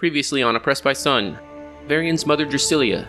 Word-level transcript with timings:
Previously 0.00 0.42
on 0.42 0.56
Oppressed 0.56 0.82
by 0.82 0.94
Sun, 0.94 1.38
Varian's 1.86 2.24
mother 2.24 2.46
Drasilia 2.46 3.06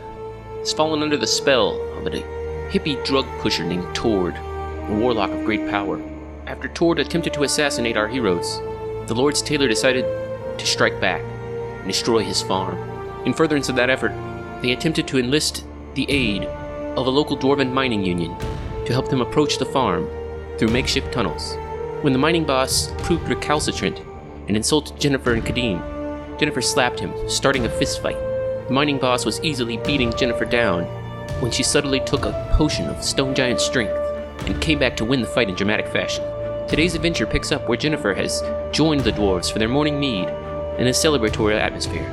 has 0.59 0.73
fallen 0.73 1.02
under 1.02 1.15
the 1.15 1.25
spell 1.25 1.81
of 1.98 2.06
a 2.07 2.21
hippie 2.69 3.02
drug 3.06 3.25
pusher 3.40 3.64
named 3.64 3.95
Tord, 3.95 4.36
a 4.36 4.93
warlock 4.99 5.31
of 5.31 5.46
great 5.46 5.69
power. 5.69 6.01
After 6.47 6.67
Tord 6.67 6.99
attempted 6.99 7.33
to 7.35 7.43
assassinate 7.43 7.96
our 7.96 8.09
heroes, 8.09 8.57
the 9.07 9.15
Lord's 9.15 9.41
Tailor 9.41 9.69
decided 9.69 10.04
to 10.59 10.65
strike 10.65 10.99
back 10.99 11.21
and 11.21 11.88
destroy 11.88 12.25
his 12.25 12.41
farm. 12.41 12.77
In 13.26 13.33
furtherance 13.33 13.69
of 13.69 13.78
that 13.78 13.89
effort, 13.89 14.12
they 14.62 14.73
attempted 14.73 15.08
to 15.08 15.17
enlist 15.17 15.63
the 15.94 16.12
aid 16.12 16.44
of 16.44 17.08
a 17.08 17.10
local 17.10 17.38
dwarven 17.38 17.71
mining 17.71 18.04
union 18.04 18.38
to 18.86 18.92
help 18.92 19.10
them 19.10 19.21
approach 19.21 19.60
the 19.60 19.66
farm 19.66 20.10
through 20.58 20.68
makeshift 20.68 21.14
tunnels. 21.14 21.55
When 22.02 22.12
the 22.12 22.20
mining 22.20 22.44
boss 22.44 22.92
proved 22.98 23.30
recalcitrant 23.30 23.98
and 24.50 24.58
insulted 24.58 25.00
Jennifer 25.00 25.32
and 25.32 25.46
Kadim, 25.46 25.91
Jennifer 26.42 26.60
slapped 26.60 27.00
him, 27.00 27.14
starting 27.30 27.68
a 27.68 27.70
fistfight. 27.70 28.18
The 28.68 28.73
mining 28.73 28.98
boss 28.98 29.26
was 29.26 29.40
easily 29.44 29.77
beating 29.77 30.12
Jennifer 30.18 30.44
down 30.44 30.86
when 31.40 31.52
she 31.52 31.62
suddenly 31.62 32.00
took 32.00 32.26
a 32.26 32.50
potion 32.58 32.88
of 32.88 33.04
stone 33.04 33.36
giant 33.36 33.62
strength 33.62 33.94
and 34.48 34.59
came 34.59 34.80
back 34.80 34.98
to 34.98 35.05
win 35.05 35.22
the 35.22 35.27
fight 35.27 35.50
in 35.50 35.55
dramatic 35.55 35.88
fashion. 35.90 36.23
Today's 36.67 36.95
adventure 36.95 37.27
picks 37.27 37.52
up 37.52 37.70
where 37.70 37.77
Jennifer 37.77 38.16
has 38.16 38.41
joined 38.72 39.02
the 39.02 39.12
dwarves 39.12 39.54
for 39.54 39.59
their 39.59 39.70
morning 39.70 40.00
mead 40.00 40.30
in 40.80 40.88
a 40.88 40.90
celebratory 40.90 41.59
atmosphere. 41.59 42.09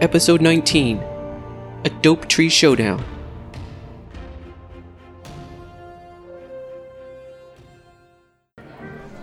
Episode 0.00 0.40
19 0.40 0.98
A 1.84 1.90
Dope 2.02 2.26
Tree 2.26 2.48
Showdown. 2.48 3.17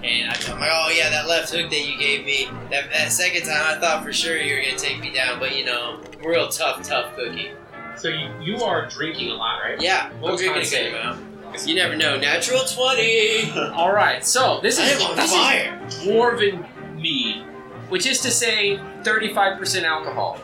And 0.06 0.30
I 0.30 0.36
am 0.52 0.60
like, 0.60 0.70
oh 0.72 0.94
yeah, 0.96 1.10
that 1.10 1.28
left 1.28 1.52
hook 1.52 1.70
that 1.72 1.82
you 1.82 1.98
gave 1.98 2.26
me. 2.26 2.48
That, 2.70 2.92
that 2.92 3.12
second 3.12 3.42
time, 3.42 3.76
I 3.76 3.80
thought 3.80 4.04
for 4.04 4.14
sure 4.14 4.38
you 4.38 4.56
were 4.56 4.62
gonna 4.62 4.78
take 4.78 5.00
me 5.00 5.12
down, 5.12 5.40
but 5.40 5.56
you 5.56 5.66
know, 5.66 6.00
real 6.24 6.48
tough, 6.48 6.84
tough 6.84 7.16
cookie. 7.16 7.50
So 7.98 8.10
you, 8.10 8.30
you 8.40 8.64
are 8.64 8.88
drinking 8.88 9.32
a 9.32 9.34
lot, 9.34 9.62
right? 9.64 9.82
Yeah, 9.82 10.12
What 10.20 10.34
I'm 10.34 10.38
drinking 10.38 10.62
a 10.62 10.66
kind 10.66 10.72
good 10.72 10.94
amount. 10.94 11.68
You 11.68 11.74
never 11.74 11.96
know. 11.96 12.20
Natural 12.20 12.62
twenty. 12.66 13.52
All 13.74 13.94
right. 13.94 14.24
So 14.24 14.60
this 14.62 14.78
is 14.78 14.98
this 15.16 15.32
fire. 15.34 15.82
is 15.88 15.96
dwarven 15.96 16.96
mead, 16.96 17.44
which 17.90 18.06
is 18.06 18.20
to 18.22 18.32
say, 18.32 18.78
35% 19.04 19.84
alcohol. 19.84 20.40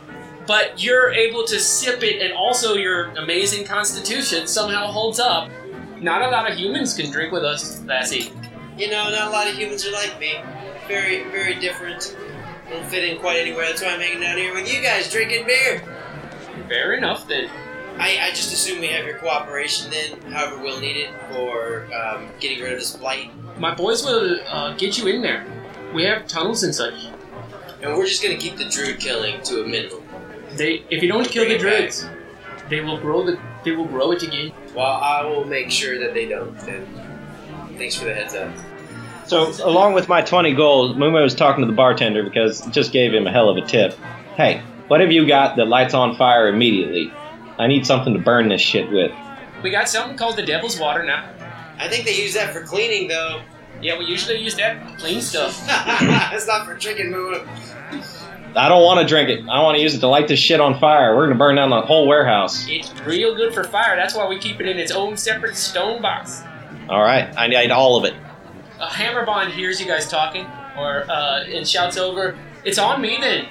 But 0.47 0.83
you're 0.83 1.11
able 1.11 1.43
to 1.45 1.59
sip 1.59 2.01
it, 2.01 2.21
and 2.21 2.33
also 2.33 2.73
your 2.75 3.09
amazing 3.11 3.65
constitution 3.65 4.47
somehow 4.47 4.87
holds 4.87 5.19
up. 5.19 5.51
Not 5.99 6.23
a 6.23 6.29
lot 6.29 6.49
of 6.49 6.57
humans 6.57 6.95
can 6.95 7.11
drink 7.11 7.31
with 7.31 7.43
us, 7.43 7.81
Lassie. 7.83 8.31
You 8.77 8.89
know, 8.89 9.09
not 9.09 9.27
a 9.27 9.31
lot 9.31 9.47
of 9.47 9.55
humans 9.55 9.85
are 9.85 9.91
like 9.91 10.19
me. 10.19 10.33
Very, 10.87 11.23
very 11.25 11.55
different. 11.55 12.15
Don't 12.69 12.85
fit 12.85 13.03
in 13.03 13.19
quite 13.19 13.37
anywhere. 13.37 13.65
That's 13.65 13.81
why 13.81 13.89
I'm 13.89 13.99
hanging 13.99 14.23
out 14.23 14.37
here 14.37 14.53
with 14.53 14.71
you 14.71 14.81
guys 14.81 15.11
drinking 15.11 15.45
beer. 15.45 15.83
Fair 16.67 16.93
enough 16.93 17.27
then. 17.27 17.49
I, 17.97 18.17
I 18.21 18.29
just 18.29 18.53
assume 18.53 18.79
we 18.79 18.87
have 18.87 19.05
your 19.05 19.17
cooperation 19.17 19.91
then, 19.91 20.19
however 20.31 20.61
we'll 20.61 20.79
need 20.79 20.95
it 20.95 21.09
for 21.29 21.87
um, 21.93 22.29
getting 22.39 22.63
rid 22.63 22.73
of 22.73 22.79
this 22.79 22.95
blight. 22.95 23.29
My 23.59 23.75
boys 23.75 24.03
will 24.03 24.39
uh, 24.47 24.73
get 24.75 24.97
you 24.97 25.07
in 25.07 25.21
there. 25.21 25.45
We 25.93 26.03
have 26.05 26.25
tunnels 26.27 26.63
and 26.63 26.73
such. 26.73 26.93
And 27.81 27.93
we're 27.95 28.07
just 28.07 28.23
gonna 28.23 28.37
keep 28.37 28.55
the 28.55 28.65
druid 28.69 28.99
killing 28.99 29.41
to 29.43 29.63
a 29.63 29.67
minimum. 29.67 30.01
They, 30.53 30.83
if 30.89 31.03
you 31.03 31.09
don't 31.09 31.27
kill 31.27 31.43
the 31.43 31.57
Bring 31.57 31.61
it 31.61 31.63
back. 31.63 31.77
druids, 31.79 32.07
they 32.69 32.79
will 32.79 32.97
grow 32.97 33.25
the, 33.25 33.37
they 33.65 33.71
will 33.71 33.85
grow 33.85 34.11
it 34.13 34.23
again. 34.23 34.53
Well, 34.73 34.85
I 34.85 35.23
will 35.25 35.43
make 35.45 35.69
sure 35.69 35.99
that 35.99 36.13
they 36.13 36.27
don't. 36.27 36.57
And 36.63 36.87
thanks 37.81 37.95
for 37.95 38.05
the 38.05 38.13
heads 38.13 38.35
up. 38.35 38.53
So, 39.25 39.51
along 39.65 39.93
with 39.93 40.07
my 40.07 40.21
20 40.21 40.53
gold, 40.53 40.97
Mumo 40.97 41.23
was 41.23 41.33
talking 41.33 41.61
to 41.63 41.65
the 41.65 41.75
bartender 41.75 42.21
because 42.21 42.65
it 42.67 42.71
just 42.71 42.91
gave 42.91 43.13
him 43.13 43.25
a 43.25 43.31
hell 43.31 43.49
of 43.49 43.57
a 43.57 43.61
tip. 43.61 43.97
Hey, 44.35 44.61
what 44.87 44.99
have 44.99 45.11
you 45.11 45.25
got 45.25 45.55
that 45.55 45.67
lights 45.67 45.95
on 45.95 46.15
fire 46.15 46.47
immediately? 46.47 47.11
I 47.57 47.67
need 47.67 47.85
something 47.87 48.13
to 48.13 48.19
burn 48.19 48.49
this 48.49 48.61
shit 48.61 48.91
with. 48.91 49.11
We 49.63 49.71
got 49.71 49.89
something 49.89 50.15
called 50.15 50.37
the 50.37 50.45
Devil's 50.45 50.79
Water 50.79 51.03
now. 51.03 51.27
I 51.79 51.87
think 51.87 52.05
they 52.05 52.15
use 52.15 52.35
that 52.35 52.53
for 52.53 52.61
cleaning, 52.61 53.07
though. 53.07 53.41
Yeah, 53.81 53.97
we 53.97 54.05
usually 54.05 54.37
use 54.37 54.55
that 54.55 54.87
to 54.87 54.95
clean 54.97 55.21
stuff. 55.21 55.59
it's 56.33 56.45
not 56.45 56.65
for 56.67 56.75
drinking, 56.75 57.09
Moo. 57.09 57.39
I 58.55 58.67
don't 58.67 58.83
want 58.83 58.99
to 58.99 59.07
drink 59.07 59.29
it. 59.29 59.47
I 59.49 59.63
want 59.63 59.77
to 59.77 59.81
use 59.81 59.95
it 59.95 60.01
to 60.01 60.07
light 60.07 60.27
this 60.27 60.39
shit 60.39 60.59
on 60.59 60.79
fire. 60.79 61.15
We're 61.15 61.27
gonna 61.27 61.39
burn 61.39 61.55
down 61.55 61.69
the 61.69 61.81
whole 61.81 62.05
warehouse. 62.05 62.67
It's 62.69 62.93
real 63.05 63.33
good 63.33 63.53
for 63.53 63.63
fire. 63.63 63.95
That's 63.95 64.13
why 64.13 64.27
we 64.27 64.37
keep 64.37 64.59
it 64.59 64.67
in 64.67 64.77
its 64.77 64.91
own 64.91 65.15
separate 65.15 65.55
stone 65.55 66.01
box. 66.01 66.43
All 66.91 67.01
right, 67.01 67.33
I 67.37 67.47
need 67.47 67.71
all 67.71 67.95
of 67.95 68.03
it. 68.03 68.13
A 68.79 68.85
hammerbond 68.85 69.53
hears 69.53 69.79
you 69.79 69.87
guys 69.87 70.09
talking, 70.09 70.45
or 70.77 71.09
uh, 71.09 71.45
and 71.45 71.65
shouts 71.65 71.95
over, 71.97 72.37
"It's 72.65 72.77
on 72.77 73.01
me 73.01 73.17
then!" 73.19 73.47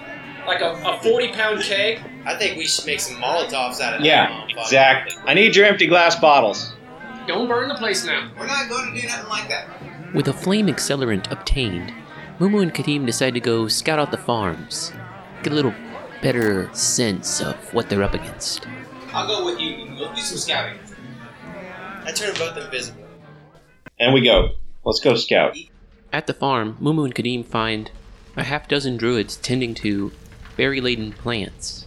Like 0.46 0.60
a, 0.60 0.72
a 0.84 1.00
forty-pound 1.02 1.62
keg. 1.62 2.00
I 2.26 2.36
think 2.36 2.58
we 2.58 2.66
should 2.66 2.84
make 2.84 3.00
some 3.00 3.16
Molotovs 3.16 3.80
out 3.80 3.94
of 3.94 4.00
that. 4.00 4.02
Yeah, 4.02 4.28
motherfucker. 4.28 4.60
exactly. 4.60 5.16
I 5.24 5.32
need 5.32 5.56
your 5.56 5.64
empty 5.64 5.86
glass 5.86 6.16
bottles. 6.16 6.74
Don't 7.26 7.48
burn 7.48 7.68
the 7.68 7.76
place 7.76 8.04
now. 8.04 8.30
We're 8.38 8.46
not 8.46 8.68
going 8.68 8.94
to 8.94 9.00
do 9.00 9.08
nothing 9.08 9.28
like 9.30 9.48
that. 9.48 9.68
With 10.14 10.28
a 10.28 10.32
flame 10.34 10.66
accelerant 10.66 11.30
obtained, 11.32 11.94
Mumu 12.38 12.60
and 12.62 12.74
Kadim 12.74 13.06
decide 13.06 13.32
to 13.34 13.40
go 13.40 13.68
scout 13.68 13.98
out 13.98 14.10
the 14.10 14.18
farms, 14.18 14.92
get 15.42 15.52
a 15.52 15.56
little 15.56 15.74
better 16.20 16.68
sense 16.74 17.40
of 17.40 17.54
what 17.72 17.88
they're 17.88 18.02
up 18.02 18.12
against. 18.12 18.66
I'll 19.14 19.26
go 19.26 19.46
with 19.46 19.58
you. 19.60 19.94
We'll 19.98 20.12
do 20.12 20.20
some 20.20 20.36
scouting. 20.36 20.78
I 22.04 22.12
turn 22.12 22.34
both 22.34 22.56
invisible. 22.56 22.99
And 24.00 24.14
we 24.14 24.22
go. 24.22 24.52
Let's 24.82 25.00
go 25.00 25.14
scout. 25.14 25.58
At 26.10 26.26
the 26.26 26.32
farm, 26.32 26.78
Mumu 26.80 27.04
and 27.04 27.14
Kadim 27.14 27.44
find 27.44 27.90
a 28.34 28.44
half 28.44 28.66
dozen 28.66 28.96
druids 28.96 29.36
tending 29.36 29.74
to 29.74 30.10
berry 30.56 30.80
laden 30.80 31.12
plants, 31.12 31.86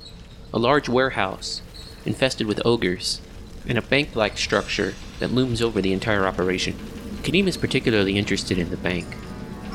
a 0.54 0.60
large 0.60 0.88
warehouse 0.88 1.64
infested 2.06 2.46
with 2.46 2.62
ogres, 2.64 3.20
and 3.68 3.80
a 3.80 3.82
bank 3.82 4.16
like 4.16 4.38
structure 4.38 4.94
that 5.20 5.32
looms 5.32 5.60
over 5.60 5.82
the 5.82 5.92
entire 5.92 6.28
operation. 6.28 6.76
Kadim 7.24 7.48
is 7.48 7.58
particularly 7.58 8.16
interested 8.16 8.60
in 8.60 8.70
the 8.70 8.78
bank. 8.78 9.08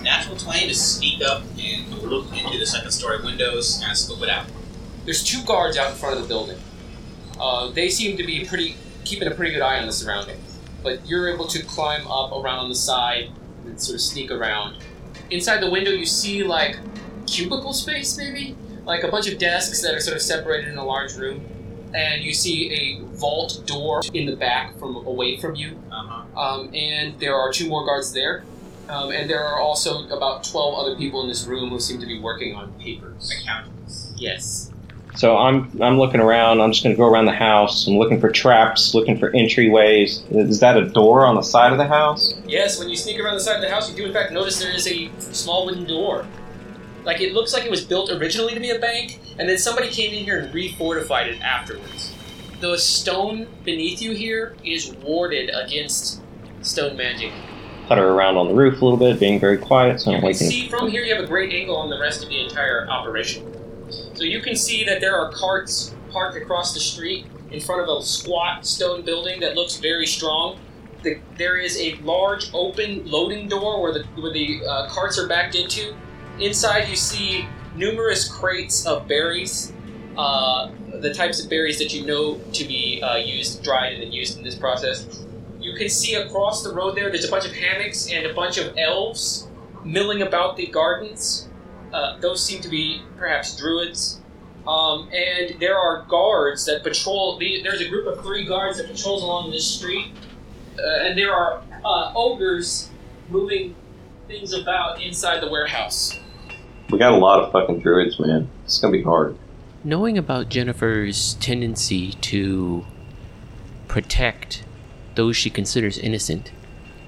Natural 0.03 0.37
20 0.37 0.69
to 0.69 0.75
sneak 0.75 1.21
up 1.23 1.43
and 1.59 1.93
look 2.03 2.33
into 2.33 2.57
the 2.57 2.67
second 2.67 2.93
story 2.93 3.21
windows 3.21 3.83
and 3.85 3.99
scope 3.99 4.23
it 4.23 4.29
out. 4.29 4.47
There's 5.05 5.25
two 5.25 5.43
guards 5.45 5.77
out 5.77 5.91
in 5.91 5.97
front 5.97 6.17
of 6.17 6.23
the 6.23 6.29
building. 6.29 6.59
Uh, 7.41 7.71
they 7.71 7.89
seem 7.89 8.17
to 8.17 8.25
be 8.25 8.45
pretty 8.45 8.77
keeping 9.05 9.27
a 9.27 9.35
pretty 9.35 9.53
good 9.53 9.63
eye 9.63 9.81
on 9.81 9.87
the 9.87 9.93
surroundings. 9.93 10.48
But 10.83 11.07
you're 11.09 11.29
able 11.29 11.47
to 11.49 11.63
climb 11.65 12.07
up 12.07 12.33
around 12.33 12.61
on 12.61 12.69
the 12.69 12.75
side 12.75 13.31
and 13.65 13.81
sort 13.81 13.97
of 13.97 14.01
sneak 14.01 14.31
around. 14.31 14.79
Inside 15.31 15.61
the 15.61 15.71
window, 15.71 15.91
you 15.91 16.07
see 16.07 16.43
like 16.45 16.79
cubicle 17.27 17.73
space, 17.73 18.17
maybe 18.17 18.57
like 18.85 19.03
a 19.03 19.09
bunch 19.09 19.29
of 19.29 19.39
desks 19.39 19.83
that 19.83 19.95
are 19.95 20.01
sort 20.01 20.17
of 20.17 20.23
separated 20.23 20.69
in 20.69 20.79
a 20.79 20.85
large 20.85 21.15
room, 21.15 21.47
and 21.95 22.23
you 22.23 22.33
see 22.33 22.73
a 22.73 23.05
vault 23.17 23.63
door 23.67 24.01
in 24.15 24.27
the 24.27 24.37
back 24.37 24.79
from 24.79 24.97
away 24.97 25.37
from 25.39 25.55
you. 25.55 25.79
Uh-huh. 25.91 26.41
Um, 26.41 26.75
and 26.75 27.19
there 27.21 27.35
are 27.35 27.53
two 27.53 27.69
more 27.69 27.85
guards 27.85 28.13
there. 28.13 28.45
Um, 28.89 29.11
and 29.11 29.29
there 29.29 29.45
are 29.45 29.61
also 29.61 30.09
about 30.09 30.45
12 30.45 30.75
other 30.75 30.97
people 30.97 31.21
in 31.21 31.29
this 31.29 31.45
room 31.47 31.69
who 31.69 31.79
seem 31.79 32.01
to 32.01 32.07
be 32.07 32.19
working 32.19 32.55
on 32.55 32.73
papers. 32.75 33.31
Accountants. 33.43 34.13
Yes. 34.17 34.73
So 35.17 35.37
I'm 35.37 35.71
I'm 35.83 35.99
looking 35.99 36.21
around. 36.21 36.61
I'm 36.61 36.71
just 36.71 36.83
gonna 36.85 36.95
go 36.95 37.07
around 37.07 37.25
the 37.27 37.33
house. 37.33 37.87
I'm 37.89 37.97
looking 37.99 38.21
for 38.21 38.31
traps, 38.31 38.95
looking 38.95 39.19
for 39.19 39.33
entryways. 39.33 40.23
Is 40.49 40.61
that 40.61 40.77
a 40.77 40.87
door 40.87 41.27
on 41.27 41.35
the 41.35 41.43
side 41.43 41.73
of 41.73 41.79
the 41.79 41.87
house? 41.87 42.35
Yes, 42.47 42.79
when 42.79 42.89
you 42.89 42.97
sneak 42.97 43.19
around 43.19 43.35
the 43.35 43.41
side 43.41 43.57
of 43.57 43.63
the 43.63 43.71
house, 43.71 43.91
you 43.91 43.97
do 43.97 44.07
in 44.07 44.13
fact 44.13 44.33
notice 44.33 44.61
there 44.61 44.73
is 44.75 44.87
a 44.87 45.11
small 45.19 45.67
wooden 45.67 45.85
door. 45.85 46.25
Like 47.05 47.21
it 47.21 47.33
looks 47.33 47.53
like 47.53 47.65
it 47.65 47.71
was 47.71 47.85
built 47.85 48.11
originally 48.11 48.55
to 48.55 48.61
be 48.61 48.71
a 48.71 48.79
bank, 48.79 49.19
and 49.39 49.49
then 49.49 49.59
somebody 49.59 49.89
came 49.89 50.13
in 50.15 50.25
here 50.25 50.39
and 50.41 50.55
refortified 50.55 51.27
it 51.27 51.41
afterwards. 51.41 52.15
The 52.61 52.77
stone 52.77 53.47
beneath 53.65 54.03
you 54.03 54.13
here 54.13 54.57
is 54.65 54.93
warded 55.03 55.51
against 55.55 56.21
stone 56.63 56.97
magic. 56.97 57.33
Putter 57.87 58.07
around 58.09 58.37
on 58.37 58.49
the 58.49 58.55
roof 58.55 58.83
a 58.83 58.85
little 58.85 58.99
bit, 58.99 59.19
being 59.19 59.41
very 59.41 59.57
quiet, 59.57 60.01
so 60.01 60.11
You 60.11 60.17
I'm 60.17 60.21
can 60.21 60.27
waking. 60.27 60.49
see 60.51 60.69
from 60.69 60.91
here 60.91 61.03
you 61.03 61.15
have 61.15 61.25
a 61.25 61.27
great 61.27 61.53
angle 61.53 61.77
on 61.77 61.89
the 61.89 61.99
rest 61.99 62.23
of 62.23 62.29
the 62.29 62.41
entire 62.45 62.87
operation. 62.91 63.51
So 64.19 64.25
you 64.25 64.41
can 64.41 64.57
see 64.57 64.83
that 64.83 65.01
there 65.01 65.17
are 65.17 65.31
carts 65.31 65.95
parked 66.11 66.37
across 66.37 66.75
the 66.75 66.81
street 66.81 67.25
in 67.53 67.61
front 67.61 67.83
of 67.83 67.89
a 67.89 68.03
squat 68.03 68.67
stone 68.67 69.03
building 69.03 69.39
that 69.39 69.55
looks 69.55 69.77
very 69.77 70.07
strong. 70.07 70.59
The, 71.05 71.21
there 71.37 71.57
is 71.57 71.79
a 71.79 71.95
large 72.03 72.53
open 72.53 73.09
loading 73.09 73.49
door 73.49 73.81
where 73.81 73.93
the 73.93 74.03
where 74.21 74.33
the 74.33 74.61
uh, 74.67 74.89
carts 74.89 75.21
are 75.21 75.29
backed 75.29 75.55
into. 75.55 75.95
Inside 76.41 76.89
you 76.89 76.97
see 76.97 77.47
numerous 77.77 78.27
crates 78.27 78.85
of 78.87 79.07
berries, 79.07 79.73
uh, 80.17 80.73
the 81.01 81.15
types 81.15 81.41
of 81.41 81.49
berries 81.49 81.79
that 81.79 81.95
you 81.95 82.05
know 82.05 82.41
to 82.55 82.65
be 82.65 83.01
uh, 83.01 83.19
used, 83.19 83.63
dried, 83.63 83.93
and 83.93 84.03
then 84.03 84.11
used 84.11 84.37
in 84.37 84.43
this 84.43 84.57
process. 84.57 85.25
You 85.61 85.77
can 85.77 85.89
see 85.89 86.15
across 86.15 86.65
the 86.65 86.75
road 86.75 86.97
there, 86.97 87.09
there's 87.09 87.25
a 87.25 87.31
bunch 87.31 87.47
of 87.47 87.53
hammocks 87.53 88.11
and 88.11 88.27
a 88.27 88.35
bunch 88.35 88.59
of 88.59 88.77
elves 88.77 89.47
milling 89.85 90.23
about 90.23 90.57
the 90.57 90.67
gardens. 90.67 91.48
Uh, 91.93 92.19
those 92.19 92.45
seem 92.45 92.61
to 92.63 92.69
be 92.69 93.03
perhaps 93.17 93.57
druids. 93.57 94.21
Um, 94.67 95.09
and 95.13 95.59
there 95.61 95.79
are 95.79 96.05
guards 96.09 96.67
that 96.67 96.83
patrol. 96.83 97.39
The, 97.39 97.63
there's 97.63 97.81
a 97.81 97.89
group 97.89 98.07
of 98.07 98.23
three 98.23 98.45
guards 98.45 98.77
that 98.79 98.87
patrols 98.87 99.23
along 99.23 99.51
this 99.51 99.67
street, 99.67 100.13
uh, 100.79 101.07
and 101.07 101.17
there 101.17 101.35
are 101.35 101.63
uh, 101.85 102.13
ogres 102.15 102.91
moving 103.31 103.75
things 104.27 104.53
about 104.53 105.01
inside 105.01 105.41
the 105.41 105.51
warehouse. 105.51 106.19
We 106.91 106.99
got 106.99 107.13
a 107.13 107.17
lot 107.17 107.43
of 107.43 107.53
fucking 107.53 107.81
druids, 107.81 108.21
man. 108.21 108.51
It's 108.65 108.79
gonna 108.79 108.93
be 108.93 109.03
hard. 109.03 109.39
Knowing 109.85 110.19
about 110.19 110.51
Jennifer's 110.51 111.35
tendency 111.35 112.13
to 112.13 112.85
protect 113.87 114.65
those 115.15 115.37
she 115.37 115.49
considers 115.49 115.97
innocent, 115.97 116.53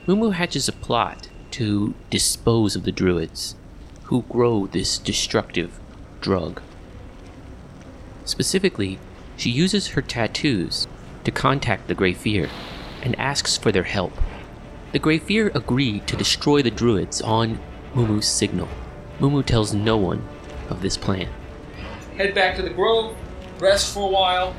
Mumu 0.06 0.32
hatches 0.32 0.66
a 0.66 0.72
plot 0.72 1.28
to 1.52 1.94
dispose 2.08 2.74
of 2.74 2.84
the 2.84 2.92
druids 2.92 3.54
who 4.10 4.22
grow 4.28 4.66
this 4.66 4.98
destructive 4.98 5.78
drug. 6.20 6.60
Specifically, 8.24 8.98
she 9.36 9.50
uses 9.50 9.88
her 9.88 10.02
tattoos 10.02 10.88
to 11.22 11.30
contact 11.30 11.86
the 11.86 11.94
Grey 11.94 12.12
Fear 12.12 12.48
and 13.02 13.16
asks 13.20 13.56
for 13.56 13.70
their 13.70 13.84
help. 13.84 14.12
The 14.90 14.98
Grey 14.98 15.18
Fear 15.18 15.52
agree 15.54 16.00
to 16.00 16.16
destroy 16.16 16.60
the 16.60 16.72
druids 16.72 17.22
on 17.22 17.60
Mumu's 17.94 18.26
signal. 18.26 18.68
Mumu 19.20 19.46
tells 19.46 19.72
no 19.72 19.96
one 19.96 20.26
of 20.70 20.82
this 20.82 20.96
plan. 20.96 21.28
Head 22.16 22.34
back 22.34 22.56
to 22.56 22.62
the 22.62 22.70
grove, 22.70 23.16
rest 23.60 23.94
for 23.94 24.08
a 24.08 24.12
while, 24.12 24.56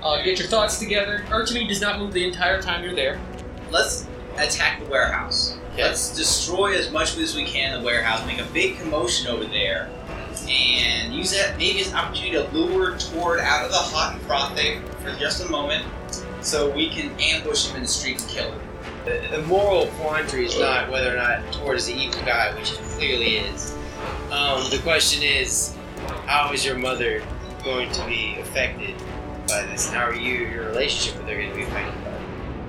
uh, 0.00 0.22
get 0.22 0.38
your 0.38 0.46
thoughts 0.46 0.78
together. 0.78 1.24
Archie 1.28 1.66
does 1.66 1.80
not 1.80 1.98
move 1.98 2.12
the 2.12 2.24
entire 2.24 2.62
time 2.62 2.84
you're 2.84 2.94
there. 2.94 3.20
Let's 3.68 4.06
attack 4.36 4.82
the 4.82 4.90
warehouse. 4.90 5.56
Okay. 5.72 5.84
Let's 5.84 6.14
destroy 6.14 6.76
as 6.76 6.90
much 6.90 7.16
as 7.16 7.34
we 7.34 7.44
can 7.44 7.74
in 7.74 7.80
the 7.80 7.86
warehouse, 7.86 8.26
make 8.26 8.38
a 8.38 8.44
big 8.52 8.78
commotion 8.78 9.28
over 9.28 9.44
there, 9.44 9.90
and 10.48 11.14
use 11.14 11.30
that 11.32 11.56
maybe 11.56 11.80
as 11.80 11.88
an 11.88 11.96
opportunity 11.96 12.32
to 12.32 12.48
lure 12.56 12.96
Tord 12.98 13.40
out 13.40 13.64
of 13.64 13.70
the 13.70 13.78
hot 13.78 14.14
and 14.14 14.22
frothy 14.22 14.80
for 15.02 15.18
just 15.18 15.44
a 15.44 15.50
moment, 15.50 15.84
so 16.40 16.70
we 16.70 16.90
can 16.90 17.10
ambush 17.20 17.68
him 17.68 17.76
in 17.76 17.82
the 17.82 17.88
street 17.88 18.20
and 18.20 18.30
kill 18.30 18.52
him. 18.52 18.60
The, 19.04 19.28
the 19.30 19.42
moral 19.42 19.86
quandary 19.98 20.46
is 20.46 20.58
not 20.58 20.90
whether 20.90 21.12
or 21.12 21.16
not 21.16 21.52
Tord 21.52 21.76
is 21.76 21.86
the 21.86 21.94
evil 21.94 22.20
guy, 22.22 22.54
which 22.54 22.72
it 22.72 22.78
clearly 22.78 23.36
is. 23.36 23.72
Um, 24.30 24.62
the 24.70 24.80
question 24.82 25.22
is, 25.22 25.76
how 26.26 26.52
is 26.52 26.64
your 26.64 26.76
mother 26.76 27.22
going 27.64 27.90
to 27.92 28.06
be 28.06 28.36
affected 28.40 28.96
by 29.48 29.62
this? 29.66 29.88
And 29.88 29.96
how 29.96 30.06
are 30.06 30.14
you, 30.14 30.46
your 30.48 30.66
relationship 30.66 31.18
with 31.18 31.28
her, 31.28 31.36
going 31.36 31.50
to 31.50 31.56
be 31.56 31.62
affected? 31.62 32.01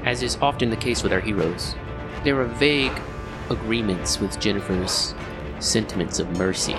As 0.06 0.22
is 0.22 0.38
often 0.42 0.70
the 0.70 0.76
case 0.76 1.02
with 1.02 1.14
our 1.14 1.20
heroes, 1.22 1.76
there 2.24 2.40
are 2.42 2.46
vague 2.46 3.00
agreements 3.50 4.20
with 4.20 4.40
Jennifer's 4.40 5.14
sentiments 5.60 6.20
of 6.20 6.38
mercy, 6.38 6.76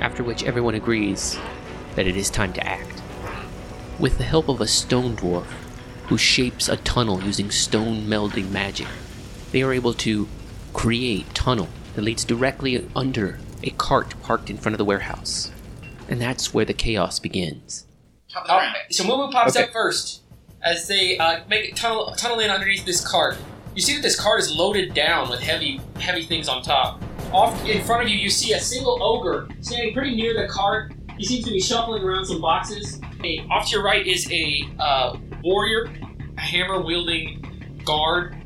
after 0.00 0.22
which 0.22 0.44
everyone 0.44 0.74
agrees 0.74 1.38
that 1.96 2.06
it 2.06 2.16
is 2.16 2.28
time 2.30 2.52
to 2.52 2.66
act. 2.66 3.02
With 3.98 4.18
the 4.18 4.24
help 4.24 4.48
of 4.48 4.60
a 4.60 4.66
stone 4.66 5.16
dwarf 5.16 5.46
who 6.06 6.18
shapes 6.18 6.68
a 6.68 6.76
tunnel 6.78 7.22
using 7.22 7.50
stone 7.50 8.06
melding 8.06 8.50
magic, 8.50 8.86
they 9.50 9.62
are 9.62 9.72
able 9.72 9.94
to 9.94 10.28
create 10.74 11.34
tunnel 11.34 11.68
that 11.94 12.02
leads 12.02 12.24
directly 12.24 12.86
under 12.94 13.38
a 13.62 13.70
cart 13.70 14.14
parked 14.22 14.50
in 14.50 14.56
front 14.58 14.74
of 14.74 14.78
the 14.78 14.84
warehouse. 14.84 15.50
And 16.08 16.20
that's 16.20 16.54
where 16.54 16.64
the 16.64 16.74
chaos 16.74 17.18
begins. 17.18 17.86
Top 18.30 18.42
of 18.42 18.48
the 18.48 18.54
round. 18.54 18.76
so 18.90 19.04
Mumu 19.04 19.32
pops 19.32 19.56
Okay. 19.56 19.64
up 19.66 19.72
first 19.72 20.22
as 20.62 20.88
they 20.88 21.18
uh, 21.18 21.40
make 21.48 21.74
tunnel 21.74 22.12
tunnel 22.16 22.40
in 22.40 22.50
underneath 22.50 22.84
this 22.84 23.06
cart. 23.06 23.36
You 23.74 23.82
see 23.82 23.94
that 23.94 24.02
this 24.02 24.18
cart 24.18 24.40
is 24.40 24.54
loaded 24.54 24.94
down 24.94 25.28
with 25.30 25.40
heavy 25.40 25.80
heavy 26.00 26.24
things 26.24 26.48
on 26.48 26.62
top. 26.62 27.02
Off 27.32 27.64
in 27.66 27.84
front 27.84 28.02
of 28.02 28.08
you, 28.08 28.16
you 28.16 28.30
see 28.30 28.52
a 28.54 28.60
single 28.60 29.02
ogre 29.02 29.48
standing 29.60 29.92
pretty 29.94 30.16
near 30.16 30.34
the 30.34 30.48
cart. 30.48 30.92
He 31.16 31.24
seems 31.24 31.44
to 31.44 31.50
be 31.50 31.60
shuffling 31.60 32.02
around 32.02 32.24
some 32.26 32.40
boxes. 32.40 33.00
Hey, 33.20 33.46
off 33.50 33.66
to 33.66 33.76
your 33.76 33.84
right 33.84 34.06
is 34.06 34.30
a 34.30 34.62
uh, 34.78 35.18
warrior, 35.42 35.90
a 36.36 36.40
hammer 36.40 36.80
wielding 36.80 37.44
guard. 37.84 38.36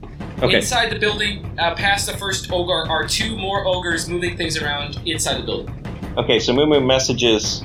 Okay. 0.43 0.57
Inside 0.57 0.91
the 0.91 0.99
building, 0.99 1.57
uh, 1.59 1.75
past 1.75 2.07
the 2.07 2.17
first 2.17 2.51
ogre, 2.51 2.89
are 2.91 3.07
two 3.07 3.37
more 3.37 3.67
ogres 3.67 4.09
moving 4.09 4.37
things 4.37 4.61
around 4.61 5.01
inside 5.07 5.39
the 5.39 5.45
building. 5.45 6.15
Okay, 6.17 6.41
so 6.41 6.53
Mumu 6.53 6.85
messages 6.85 7.63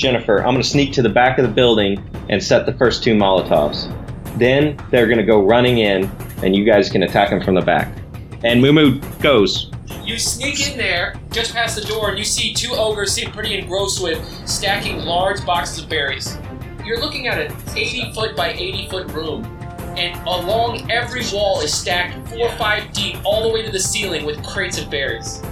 Jennifer, 0.00 0.38
I'm 0.38 0.54
gonna 0.54 0.62
sneak 0.62 0.92
to 0.94 1.02
the 1.02 1.10
back 1.10 1.38
of 1.38 1.46
the 1.46 1.52
building 1.52 2.02
and 2.30 2.42
set 2.42 2.64
the 2.64 2.72
first 2.72 3.02
two 3.04 3.14
Molotovs. 3.14 3.92
Then 4.38 4.78
they're 4.90 5.08
gonna 5.08 5.26
go 5.26 5.42
running 5.44 5.78
in, 5.78 6.10
and 6.42 6.56
you 6.56 6.64
guys 6.64 6.88
can 6.88 7.02
attack 7.02 7.28
them 7.28 7.42
from 7.42 7.54
the 7.56 7.60
back. 7.60 7.92
And 8.42 8.64
Mumu 8.64 9.02
goes. 9.20 9.70
You 10.04 10.16
sneak 10.18 10.70
in 10.70 10.78
there, 10.78 11.16
just 11.30 11.52
past 11.52 11.76
the 11.76 11.86
door, 11.86 12.08
and 12.08 12.18
you 12.18 12.24
see 12.24 12.54
two 12.54 12.72
ogres 12.72 13.12
seem 13.12 13.30
pretty 13.32 13.58
engrossed 13.58 14.02
with 14.02 14.18
stacking 14.48 15.04
large 15.04 15.44
boxes 15.44 15.82
of 15.82 15.90
berries. 15.90 16.38
You're 16.86 17.00
looking 17.00 17.26
at 17.26 17.38
an 17.38 17.54
80 17.76 18.12
foot 18.14 18.36
by 18.36 18.52
80 18.52 18.88
foot 18.88 19.12
room, 19.12 19.44
and 19.98 20.16
along 20.26 20.90
every 20.90 21.22
wall 21.32 21.60
is 21.60 21.74
stacked 21.74 22.28
four 22.28 22.48
or 22.48 22.52
five 22.52 22.92
deep, 22.92 23.16
all 23.24 23.42
the 23.42 23.52
way 23.52 23.62
to 23.62 23.70
the 23.70 23.80
ceiling 23.80 24.24
with 24.24 24.42
crates 24.44 24.80
of 24.80 24.88
berries. 24.88 25.42